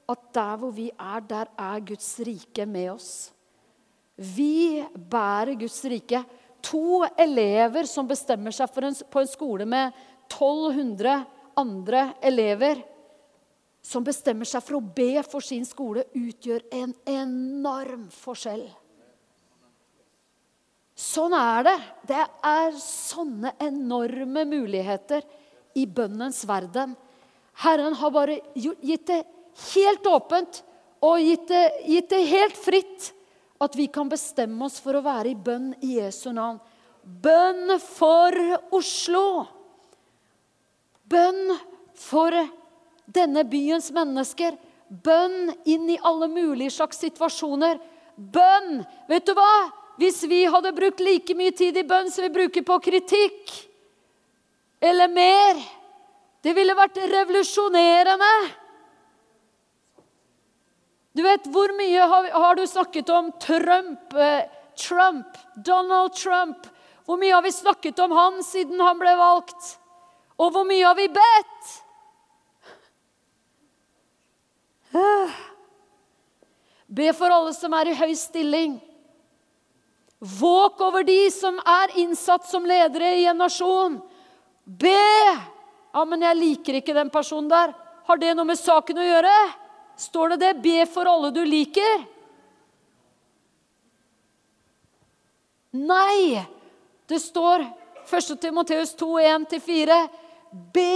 at 0.09 0.25
der 0.35 0.57
hvor 0.61 0.73
vi 0.75 0.89
er, 0.91 1.21
der 1.25 1.51
er 1.57 1.85
Guds 1.85 2.09
rike 2.25 2.65
med 2.69 2.91
oss. 2.93 3.13
Vi 4.15 4.83
bærer 4.95 5.55
Guds 5.59 5.79
rike. 5.85 6.23
To 6.65 7.03
elever 7.19 7.87
som 7.89 8.07
bestemmer 8.07 8.53
seg 8.55 8.69
en, 8.81 8.95
på 9.11 9.21
en 9.21 9.29
skole 9.29 9.67
med 9.69 9.93
1200 10.31 11.25
andre 11.57 12.07
elever, 12.25 12.81
som 13.85 14.03
bestemmer 14.05 14.47
seg 14.49 14.63
for 14.65 14.79
å 14.79 14.87
be 14.95 15.21
for 15.27 15.45
sin 15.45 15.65
skole, 15.67 16.07
utgjør 16.17 16.65
en 16.73 16.95
enorm 17.05 18.07
forskjell. 18.13 18.65
Sånn 20.95 21.35
er 21.35 21.65
det. 21.67 21.75
Det 22.07 22.23
er 22.47 22.77
sånne 22.79 23.51
enorme 23.61 24.45
muligheter 24.47 25.25
i 25.75 25.83
bønnens 25.85 26.45
verden. 26.47 26.95
Herren 27.61 27.95
har 27.99 28.13
bare 28.15 28.39
gitt 28.55 29.05
det 29.11 29.21
helt 29.73 30.07
åpent 30.07 30.61
og 31.05 31.19
gitt 31.21 31.47
det, 31.51 31.65
gitt 31.85 32.09
det 32.11 32.23
helt 32.29 32.57
fritt 32.57 33.11
at 33.61 33.75
vi 33.77 33.87
kan 33.87 34.09
bestemme 34.11 34.67
oss 34.67 34.79
for 34.83 34.97
å 34.97 35.03
være 35.05 35.31
i 35.31 35.37
bønn 35.37 35.71
i 35.85 35.97
Jesu 35.99 36.31
navn. 36.35 36.59
Bønn 37.05 37.77
for 37.79 38.35
Oslo. 38.75 39.45
Bønn 41.05 41.53
for 41.95 42.33
denne 43.05 43.45
byens 43.47 43.91
mennesker. 43.95 44.57
Bønn 44.89 45.53
inn 45.69 45.89
i 45.93 45.99
alle 46.01 46.27
mulige 46.31 46.73
slags 46.75 46.99
situasjoner. 47.03 47.79
Bønn! 48.15 48.83
Vet 49.09 49.27
du 49.27 49.33
hva? 49.37 49.69
Hvis 50.01 50.23
vi 50.27 50.43
hadde 50.51 50.75
brukt 50.75 50.99
like 50.99 51.37
mye 51.37 51.53
tid 51.55 51.77
i 51.79 51.85
bønn 51.87 52.11
som 52.11 52.25
vi 52.25 52.33
bruker 52.33 52.65
på 52.67 52.79
kritikk, 52.89 53.53
eller 54.83 55.07
mer 55.07 55.63
Det 56.45 56.51
ville 56.53 56.75
vært 56.77 56.99
revolusjonerende. 57.09 58.27
Du 61.15 61.23
vet, 61.23 61.47
Hvor 61.47 61.71
mye 61.77 61.99
har, 62.11 62.29
har 62.31 62.55
du 62.55 62.67
snakket 62.67 63.09
om 63.09 63.31
Trump, 63.39 64.13
eh, 64.13 64.43
Trump, 64.75 65.37
Donald 65.55 66.13
Trump? 66.13 66.67
Hvor 67.05 67.17
mye 67.21 67.33
har 67.33 67.41
vi 67.41 67.51
snakket 67.51 67.99
om 68.03 68.11
han 68.11 68.43
siden 68.43 68.79
han 68.81 68.99
ble 68.99 69.15
valgt? 69.15 69.79
Og 70.35 70.51
hvor 70.51 70.65
mye 70.67 70.83
har 70.83 70.95
vi 70.97 71.07
bedt? 71.07 71.71
Be 76.99 77.13
for 77.15 77.31
alle 77.31 77.53
som 77.55 77.73
er 77.79 77.87
i 77.91 77.95
høy 77.95 78.15
stilling. 78.19 78.75
Våk 80.19 80.81
over 80.83 81.03
de 81.07 81.31
som 81.31 81.59
er 81.59 81.95
innsatt 82.01 82.47
som 82.49 82.65
ledere 82.67 83.15
i 83.21 83.25
en 83.29 83.39
nasjon. 83.39 84.01
Be! 84.65 84.99
Ja, 85.95 86.03
men 86.03 86.23
jeg 86.27 86.39
liker 86.41 86.73
ikke 86.81 86.95
den 86.97 87.11
personen 87.13 87.47
der. 87.51 87.71
Har 88.05 88.17
det 88.19 88.33
noe 88.35 88.47
med 88.49 88.59
saken 88.59 88.99
å 88.99 89.05
gjøre? 89.05 89.35
Står 89.97 90.35
det 90.35 90.41
det? 90.43 90.53
Be 90.63 90.83
for 90.91 91.07
alle 91.07 91.31
du 91.35 91.43
liker? 91.47 92.03
Nei! 95.75 96.43
Det 97.05 97.19
står 97.21 97.65
1. 98.09 98.41
Timoteus 98.41 98.95
2, 98.95 99.19
1-4. 99.19 99.97
Be 100.73 100.91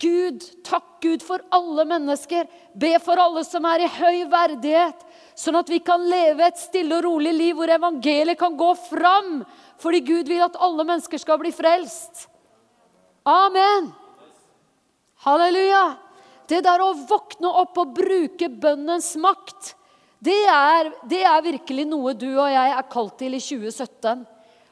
Gud, 0.00 0.44
takk 0.64 1.00
Gud 1.00 1.22
for 1.24 1.40
alle 1.48 1.86
mennesker. 1.88 2.48
Be 2.76 2.92
for 3.00 3.20
alle 3.20 3.42
som 3.48 3.64
er 3.64 3.86
i 3.86 3.92
høy 3.94 4.26
verdighet, 4.28 5.00
sånn 5.38 5.56
at 5.56 5.70
vi 5.72 5.78
kan 5.84 6.04
leve 6.04 6.44
et 6.44 6.60
stille 6.60 6.98
og 6.98 7.06
rolig 7.06 7.32
liv 7.32 7.56
hvor 7.56 7.72
evangeliet 7.72 8.38
kan 8.40 8.58
gå 8.60 8.74
fram. 8.90 9.40
Fordi 9.80 10.02
Gud 10.04 10.28
vil 10.28 10.44
at 10.44 10.58
alle 10.60 10.84
mennesker 10.84 11.22
skal 11.22 11.40
bli 11.40 11.52
frelst. 11.56 12.26
Amen. 13.24 13.88
Halleluja. 15.24 15.84
Det 16.50 16.64
der 16.66 16.82
å 16.82 16.90
våkne 17.06 17.50
opp 17.62 17.78
og 17.78 17.92
bruke 17.94 18.48
bønnens 18.50 19.12
makt, 19.20 19.76
det 20.20 20.40
er, 20.50 20.90
det 21.08 21.22
er 21.24 21.44
virkelig 21.44 21.86
noe 21.88 22.12
du 22.18 22.28
og 22.32 22.50
jeg 22.50 22.74
er 22.74 22.88
kalt 22.90 23.16
til 23.22 23.36
i 23.38 23.40
2017. 23.40 24.24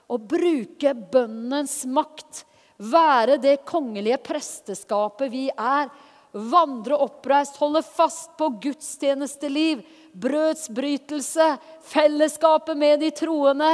Å 0.08 0.16
bruke 0.18 0.94
bønnens 1.12 1.82
makt 1.86 2.42
være 2.78 3.38
det 3.42 3.60
kongelige 3.68 4.18
presteskapet 4.26 5.30
vi 5.32 5.46
er. 5.52 5.88
Vandre 6.32 6.98
oppreist, 7.00 7.56
holde 7.62 7.80
fast 7.86 8.34
på 8.40 8.50
gudstjenesteliv, 8.66 9.80
brødsbrytelse, 10.18 11.46
fellesskapet 11.88 12.76
med 12.78 13.00
de 13.04 13.12
troende. 13.16 13.70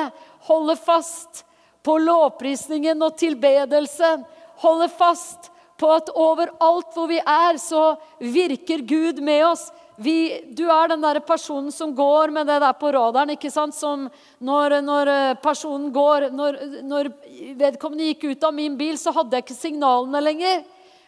Holde 0.46 0.76
fast 0.78 1.42
på 1.84 1.96
lovprisningen 2.04 3.02
og 3.02 3.16
tilbedelsen. 3.18 4.22
Holde 4.62 4.92
fast 4.94 5.50
på 5.80 5.90
at 5.90 6.10
overalt 6.14 6.92
hvor 6.94 7.08
vi 7.10 7.18
er, 7.18 7.58
så 7.58 7.94
virker 8.20 8.84
Gud 8.86 9.22
med 9.24 9.46
oss 9.46 9.70
vi, 9.96 10.42
du 10.50 10.64
er 10.66 10.88
den 10.90 11.02
der 11.04 11.20
personen 11.22 11.70
som 11.72 11.92
går 11.94 12.32
med 12.34 12.48
det 12.50 12.58
der 12.64 12.74
på 12.74 12.90
radaren. 12.92 13.30
ikke 13.30 13.50
sant? 13.50 13.74
Som 13.74 14.08
når, 14.42 14.80
når 14.82 15.10
eh, 15.10 15.34
personen 15.42 15.92
går 15.94 16.30
når, 16.34 16.58
når, 16.82 17.10
vedkommende 17.60 18.08
gikk 18.10 18.26
ut 18.32 18.46
av 18.48 18.54
min 18.56 18.78
bil, 18.78 18.98
så 18.98 19.14
hadde 19.14 19.38
jeg 19.38 19.46
ikke 19.46 19.58
signalene 19.58 20.22
lenger. 20.22 20.64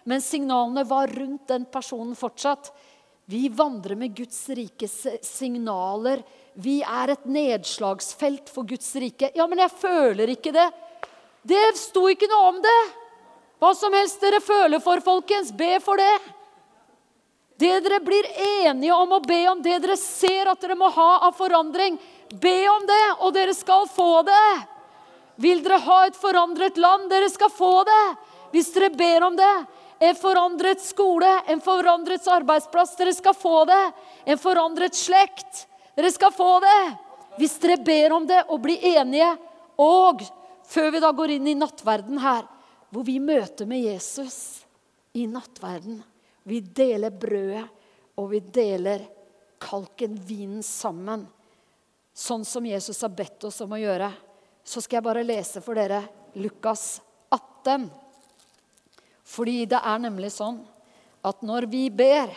Men 0.07 0.22
signalene 0.22 0.87
var 0.87 1.11
rundt 1.11 1.48
den 1.50 1.66
personen 1.66 2.14
fortsatt. 2.14 2.70
Vi 3.26 3.48
vandrer 3.50 3.98
med 3.98 4.14
Guds 4.14 4.38
rikes 4.55 5.00
signaler. 5.26 6.22
Vi 6.55 6.79
er 6.87 7.16
et 7.16 7.26
nedslagsfelt 7.26 8.52
for 8.55 8.68
Guds 8.70 8.92
rike. 9.02 9.33
Ja, 9.35 9.48
men 9.50 9.64
jeg 9.64 9.74
føler 9.83 10.31
ikke 10.31 10.55
det. 10.55 10.68
Det 11.42 11.64
sto 11.79 12.07
ikke 12.11 12.31
noe 12.31 12.52
om 12.52 12.62
det. 12.62 12.79
Hva 13.61 13.73
som 13.75 13.95
helst 13.97 14.21
dere 14.21 14.42
føler 14.45 14.83
for, 14.85 15.01
folkens, 15.05 15.53
be 15.57 15.79
for 15.85 16.01
det. 16.01 16.16
Det 17.57 17.73
dere 17.87 18.03
blir 18.05 18.27
enige 18.69 18.92
om 18.92 19.14
å 19.16 19.23
be 19.25 19.38
om, 19.49 19.62
det 19.64 19.79
dere 19.81 19.97
ser 19.97 20.51
at 20.53 20.61
dere 20.61 20.77
må 20.77 20.90
ha 20.92 21.11
av 21.25 21.37
forandring, 21.38 21.97
be 22.37 22.59
om 22.69 22.85
det, 22.88 23.05
og 23.25 23.33
dere 23.33 23.55
skal 23.57 23.87
få 23.88 24.21
det. 24.29 24.49
Vil 25.40 25.62
dere 25.64 25.81
ha 25.85 25.99
et 26.07 26.16
forandret 26.16 26.77
land? 26.81 27.11
Dere 27.12 27.29
skal 27.33 27.53
få 27.53 27.85
det. 27.85 28.05
Hvis 28.53 28.73
dere 28.75 28.90
ber 28.97 29.27
om 29.29 29.37
det. 29.37 29.55
En 30.01 30.16
forandret 30.16 30.83
skole, 30.85 31.29
en 31.49 31.61
forandret 31.64 32.25
arbeidsplass. 32.29 32.97
Dere 32.97 33.12
skal 33.16 33.37
få 33.37 33.64
det. 33.69 33.83
En 34.25 34.40
forandret 34.40 34.97
slekt. 34.97 35.66
Dere 35.97 36.12
skal 36.12 36.33
få 36.33 36.57
det. 36.64 36.81
Hvis 37.37 37.57
dere 37.61 37.77
ber 37.85 38.16
om 38.16 38.27
det 38.29 38.42
og 38.49 38.62
blir 38.64 38.81
enige. 38.97 39.29
Og 39.81 40.25
før 40.69 40.90
vi 40.95 41.05
da 41.05 41.12
går 41.12 41.37
inn 41.37 41.53
i 41.53 41.57
nattverden 41.57 42.21
her, 42.21 42.45
hvor 42.90 43.07
vi 43.07 43.18
møter 43.22 43.68
med 43.68 43.83
Jesus 43.85 44.64
i 45.16 45.27
nattverden 45.31 46.03
vi 46.46 46.61
deler 46.61 47.11
brødet, 47.11 47.64
og 48.16 48.29
vi 48.31 48.38
deler 48.38 49.03
kalken, 49.59 50.14
vinen, 50.14 50.62
sammen. 50.62 51.25
Sånn 52.14 52.44
som 52.46 52.68
Jesus 52.68 53.03
har 53.03 53.11
bedt 53.11 53.49
oss 53.49 53.59
om 53.64 53.75
å 53.75 53.81
gjøre. 53.81 54.12
Så 54.62 54.81
skal 54.85 55.01
jeg 55.01 55.07
bare 55.09 55.25
lese 55.27 55.61
for 55.64 55.75
dere 55.75 56.05
Lukas 56.38 57.01
18. 57.35 57.88
Fordi 59.27 59.57
det 59.75 59.83
er 59.83 60.05
nemlig 60.07 60.31
sånn 60.37 60.62
at 61.27 61.42
når 61.42 61.66
vi 61.72 61.83
ber, 61.90 62.31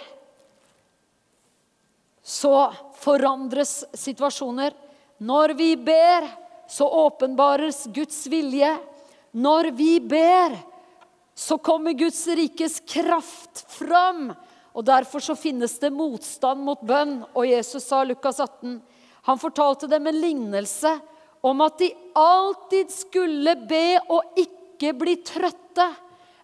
så 2.25 2.71
forandres 2.97 3.83
situasjoner. 3.93 4.73
Når 5.21 5.53
vi 5.53 5.75
ber, 5.77 6.25
så 6.65 6.89
åpenbares 7.05 7.85
Guds 7.93 8.23
vilje. 8.33 8.73
Når 9.31 9.71
vi 9.77 9.99
ber, 9.99 10.55
så 11.35 11.57
kommer 11.57 11.93
Guds 11.93 12.27
rikes 12.27 12.79
kraft 12.87 13.65
fram. 13.71 14.31
Og 14.73 14.85
Derfor 14.85 15.23
så 15.23 15.35
finnes 15.35 15.77
det 15.79 15.91
motstand 15.93 16.63
mot 16.65 16.81
bønn. 16.81 17.21
Og 17.33 17.47
Jesus 17.47 17.85
sa 17.87 18.03
Lukas 18.03 18.39
18 18.39 18.79
Han 19.29 19.39
fortalte 19.39 19.87
dem 19.87 20.07
en 20.07 20.21
lignelse 20.21 20.91
om 21.41 21.61
at 21.61 21.77
de 21.79 21.91
alltid 22.17 22.91
skulle 22.91 23.55
be 23.69 23.99
og 24.09 24.39
ikke 24.39 24.93
bli 24.97 25.15
trøtte. 25.23 25.87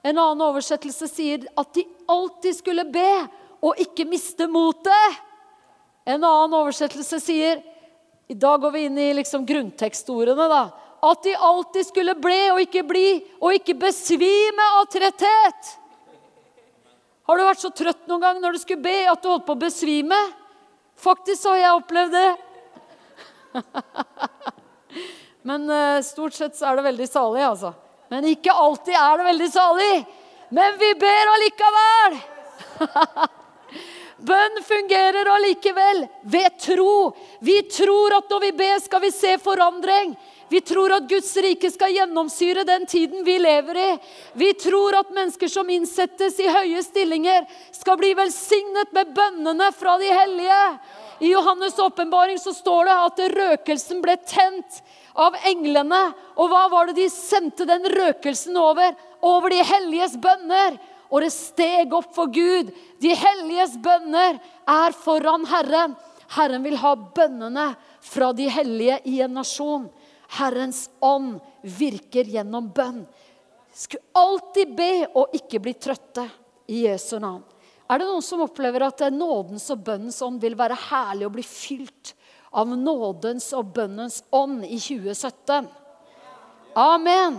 En 0.06 0.18
annen 0.22 0.44
oversettelse 0.46 1.10
sier 1.10 1.48
at 1.58 1.74
de 1.76 1.86
alltid 2.12 2.60
skulle 2.60 2.86
be 2.88 3.10
og 3.66 3.80
ikke 3.82 4.06
miste 4.08 4.48
motet. 4.52 5.22
En 6.06 6.22
annen 6.22 6.54
oversettelse 6.60 7.20
sier 7.24 7.64
I 8.30 8.34
dag 8.38 8.62
går 8.62 8.72
vi 8.74 8.84
inn 8.88 8.98
i 8.98 9.12
liksom 9.14 9.44
grunntekstordene. 9.46 10.48
da, 10.50 10.64
at 11.06 11.24
de 11.24 11.36
alltid 11.48 11.88
skulle 11.88 12.16
ble 12.18 12.40
og 12.54 12.62
ikke 12.64 12.84
bli, 12.88 13.10
og 13.42 13.54
ikke 13.58 13.78
besvime 13.78 14.70
av 14.80 14.88
tretthet. 14.92 15.76
Har 17.26 17.38
du 17.38 17.46
vært 17.46 17.62
så 17.62 17.72
trøtt 17.74 18.06
noen 18.10 18.22
gang 18.22 18.42
når 18.42 18.56
du 18.56 18.62
skulle 18.62 18.86
be, 18.86 18.98
at 19.10 19.22
du 19.22 19.30
holdt 19.32 19.48
på 19.48 19.56
å 19.56 19.64
besvime? 19.64 20.18
Faktisk 21.02 21.48
har 21.50 21.62
jeg 21.62 21.80
opplevd 21.80 22.14
det. 22.16 22.30
Men 25.50 25.66
uh, 25.70 26.04
stort 26.06 26.38
sett 26.38 26.58
så 26.58 26.70
er 26.70 26.80
det 26.80 26.88
veldig 26.88 27.08
salig, 27.10 27.42
altså. 27.46 27.74
Men 28.14 28.28
ikke 28.30 28.54
alltid 28.54 28.94
er 28.98 29.18
det 29.18 29.28
veldig 29.32 29.50
salig. 29.54 29.96
Men 30.54 30.78
vi 30.82 30.92
ber 31.02 31.34
allikevel! 31.34 32.20
Bønn 34.26 34.62
fungerer 34.64 35.28
allikevel 35.28 36.06
ved 36.32 36.56
tro. 36.62 37.12
Vi 37.44 37.58
tror 37.70 38.16
at 38.18 38.30
når 38.32 38.46
vi 38.46 38.52
ber, 38.62 38.78
skal 38.82 39.04
vi 39.04 39.12
se 39.14 39.36
forandring. 39.42 40.16
Vi 40.50 40.62
tror 40.62 40.94
at 40.94 41.08
Guds 41.10 41.32
rike 41.42 41.72
skal 41.74 41.96
gjennomsyre 41.96 42.66
den 42.68 42.86
tiden 42.86 43.24
vi 43.26 43.40
lever 43.42 43.80
i. 43.82 43.88
Vi 44.38 44.52
tror 44.62 45.00
at 45.00 45.14
mennesker 45.14 45.50
som 45.50 45.70
innsettes 45.74 46.38
i 46.40 46.50
høye 46.52 46.84
stillinger, 46.86 47.48
skal 47.74 47.98
bli 47.98 48.14
velsignet 48.18 48.94
med 48.94 49.14
bønnene 49.18 49.72
fra 49.74 49.98
de 50.02 50.12
hellige. 50.14 50.62
I 51.20 51.32
Johannes' 51.34 51.80
åpenbaring 51.82 52.38
står 52.40 52.86
det 52.86 52.96
at 53.08 53.24
røkelsen 53.34 54.02
ble 54.04 54.18
tent 54.28 54.82
av 55.16 55.38
englene. 55.48 56.02
Og 56.38 56.52
hva 56.52 56.66
var 56.70 56.92
det 56.92 57.00
de 57.00 57.10
sendte 57.10 57.66
den 57.66 57.88
røkelsen 57.96 58.58
over? 58.60 58.94
Over 59.26 59.50
de 59.50 59.64
helliges 59.66 60.18
bønner. 60.22 60.78
Og 61.10 61.24
det 61.24 61.32
steg 61.34 61.94
opp 61.94 62.12
for 62.16 62.30
Gud. 62.34 62.70
De 63.02 63.14
helliges 63.16 63.78
bønner 63.82 64.38
er 64.70 64.98
foran 65.06 65.46
Herren. 65.50 65.96
Herren 66.36 66.66
vil 66.66 66.78
ha 66.82 66.96
bønnene 66.96 67.70
fra 68.06 68.32
de 68.36 68.50
hellige 68.52 69.00
i 69.10 69.22
en 69.26 69.38
nasjon. 69.40 69.86
Herrens 70.40 70.90
ånd 71.00 71.40
virker 71.62 72.28
gjennom 72.30 72.72
bønn. 72.76 73.04
Skulle 73.76 74.04
alltid 74.16 74.76
be 74.76 74.92
og 75.14 75.36
ikke 75.36 75.60
bli 75.62 75.76
trøtte 75.78 76.26
i 76.72 76.86
Jesu 76.86 77.18
navn. 77.20 77.44
Er 77.86 78.02
det 78.02 78.08
noen 78.10 78.24
som 78.26 78.42
opplever 78.42 78.88
at 78.88 79.04
nådens 79.14 79.68
og 79.74 79.84
bønnens 79.86 80.22
ånd 80.26 80.40
vil 80.42 80.56
være 80.58 80.78
herlig 80.88 81.28
å 81.28 81.34
bli 81.34 81.44
fylt 81.46 82.16
av 82.56 82.72
nådens 82.72 83.52
og 83.54 83.74
bønnens 83.76 84.24
ånd 84.34 84.64
i 84.66 84.80
2017? 84.80 85.68
Amen. 86.76 87.38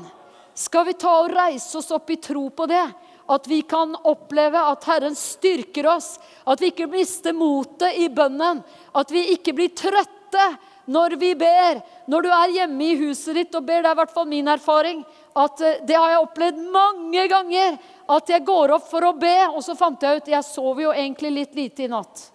Skal 0.57 0.87
vi 0.89 0.95
ta 0.97 1.19
og 1.25 1.33
reise 1.35 1.81
oss 1.81 1.91
opp 1.93 2.13
i 2.15 2.21
tro 2.23 2.47
på 2.55 2.69
det? 2.71 2.85
At 3.27 3.49
vi 3.51 3.59
kan 3.67 3.97
oppleve 4.07 4.61
at 4.71 4.87
Herren 4.87 5.17
styrker 5.19 5.89
oss. 5.97 6.15
At 6.47 6.63
vi 6.63 6.71
ikke 6.71 6.87
mister 6.89 7.35
motet 7.35 7.99
i 7.99 8.07
bønnen. 8.09 8.63
At 8.95 9.11
vi 9.13 9.25
ikke 9.35 9.57
blir 9.57 9.75
trøtte 9.77 10.47
når 10.87 11.17
vi 11.21 11.35
ber. 11.39 11.81
Når 12.07 12.23
du 12.23 12.29
er 12.31 12.55
hjemme 12.61 12.87
i 12.87 12.97
huset 13.01 13.35
ditt 13.37 13.55
og 13.59 13.67
ber, 13.67 13.83
det 13.83 13.91
er 13.91 13.97
i 13.97 14.01
hvert 14.01 14.15
fall 14.15 14.29
min 14.31 14.49
erfaring, 14.49 15.03
at 15.37 15.61
eh, 15.61 15.81
det 15.87 15.99
har 15.99 16.13
jeg 16.15 16.25
opplevd 16.25 16.61
mange 16.75 17.27
ganger. 17.31 17.79
At 18.17 18.31
jeg 18.31 18.47
går 18.47 18.77
opp 18.77 18.87
for 18.91 19.09
å 19.09 19.17
be, 19.19 19.35
og 19.51 19.63
så 19.67 19.75
fant 19.79 20.03
jeg 20.03 20.21
ut 20.21 20.31
jeg 20.31 20.47
sover 20.47 20.87
jo 20.87 20.95
egentlig 20.95 21.33
litt 21.35 21.59
lite 21.59 21.87
i 21.87 21.91
natt. 21.91 22.29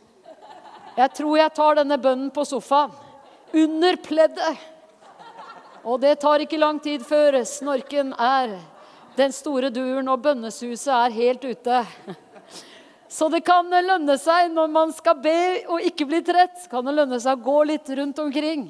Jeg 0.97 1.13
tror 1.15 1.37
jeg 1.39 1.55
tar 1.55 1.79
denne 1.79 1.97
bønnen 2.01 2.33
på 2.35 2.43
sofaen. 2.45 2.91
Under 3.51 3.97
pleddet. 3.99 4.67
Og 5.83 5.97
det 6.03 6.19
tar 6.21 6.43
ikke 6.43 6.59
lang 6.59 6.77
tid 6.79 7.03
før 7.03 7.41
snorken 7.47 8.13
er 8.13 8.53
den 9.17 9.33
store 9.35 9.71
duren, 9.73 10.07
og 10.07 10.21
bønnesuset 10.23 10.91
er 10.93 11.15
helt 11.15 11.43
ute. 11.43 11.81
Så 13.11 13.27
det 13.27 13.41
kan 13.43 13.67
lønne 13.67 14.15
seg 14.15 14.53
når 14.55 14.69
man 14.71 14.91
skal 14.95 15.17
be 15.19 15.65
og 15.67 15.83
ikke 15.83 16.07
bli 16.07 16.21
trett, 16.23 16.63
kan 16.71 16.85
det 16.87 16.93
lønne 16.95 17.19
seg 17.19 17.41
å 17.41 17.43
gå 17.43 17.57
litt 17.67 17.89
rundt 17.99 18.21
omkring. 18.23 18.69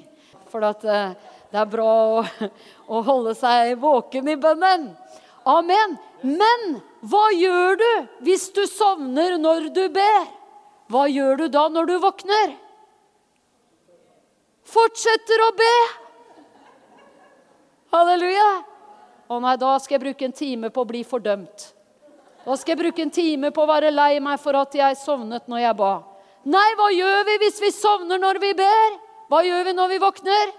For 0.49 0.65
eh, 0.65 1.11
det 1.53 1.59
er 1.61 1.69
bra 1.69 1.91
å, 2.17 2.23
å 2.89 3.01
holde 3.05 3.35
seg 3.37 3.75
våken 3.81 4.31
i 4.33 4.39
bønnen. 4.41 4.87
Amen. 5.45 5.93
Men 6.25 6.65
hva 7.05 7.27
gjør 7.33 7.77
du 7.81 7.91
hvis 8.25 8.47
du 8.55 8.63
sovner 8.69 9.37
når 9.41 9.69
du 9.75 9.83
ber? 9.93 10.25
Hva 10.91 11.05
gjør 11.09 11.43
du 11.43 11.45
da 11.53 11.67
når 11.69 11.91
du 11.91 11.95
våkner? 12.03 12.55
Fortsetter 14.71 15.43
å 15.45 15.51
be. 15.57 15.75
Halleluja. 17.93 18.49
Å 19.31 19.37
nei, 19.43 19.53
da 19.61 19.75
skal 19.79 19.99
jeg 19.99 20.03
bruke 20.07 20.27
en 20.27 20.35
time 20.35 20.73
på 20.73 20.83
å 20.83 20.89
bli 20.89 21.05
fordømt. 21.07 21.69
Da 22.45 22.55
skal 22.57 22.73
jeg 22.73 22.81
bruke 22.81 23.03
en 23.03 23.13
time 23.13 23.51
på 23.53 23.63
å 23.63 23.69
være 23.69 23.91
lei 23.93 24.15
meg 24.23 24.39
for 24.41 24.57
at 24.57 24.73
jeg 24.73 24.97
sovnet 24.97 25.45
når 25.51 25.61
jeg 25.65 25.77
ba. 25.77 25.91
Nei, 26.49 26.69
hva 26.77 26.87
gjør 26.89 27.25
vi 27.27 27.37
hvis 27.43 27.59
vi 27.61 27.69
sovner 27.75 28.21
når 28.21 28.39
vi 28.41 28.55
ber? 28.57 28.97
Hva 29.29 29.43
gjør 29.45 29.67
vi 29.69 29.75
når 29.77 29.91
vi 29.91 29.99
våkner? 30.01 30.55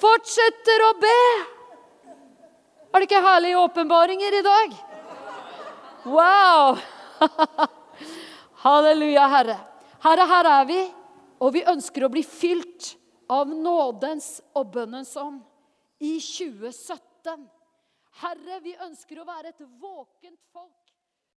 Fortsetter 0.00 0.86
å 0.86 0.94
be. 1.02 1.18
Er 2.92 3.00
det 3.00 3.08
ikke 3.08 3.20
herlige 3.24 3.60
åpenbaringer 3.60 4.38
i 4.38 4.42
dag? 4.46 4.74
Wow! 6.08 6.80
Halleluja, 8.64 9.28
Herre. 9.32 9.58
Herre, 10.02 10.26
her 10.26 10.48
er 10.56 10.66
vi, 10.66 10.80
og 11.38 11.52
vi 11.54 11.62
ønsker 11.68 12.06
å 12.06 12.10
bli 12.12 12.24
fylt 12.26 12.94
av 13.30 13.50
nådens 13.52 14.40
og 14.58 14.72
bønnens 14.74 15.14
ånd 15.20 15.40
i 16.02 16.16
2017. 16.18 17.44
Herre, 18.20 18.58
vi 18.64 18.74
ønsker 18.84 19.20
å 19.22 19.26
være 19.28 19.54
et 19.54 19.62
våkent 19.80 20.42
folk. 20.52 20.81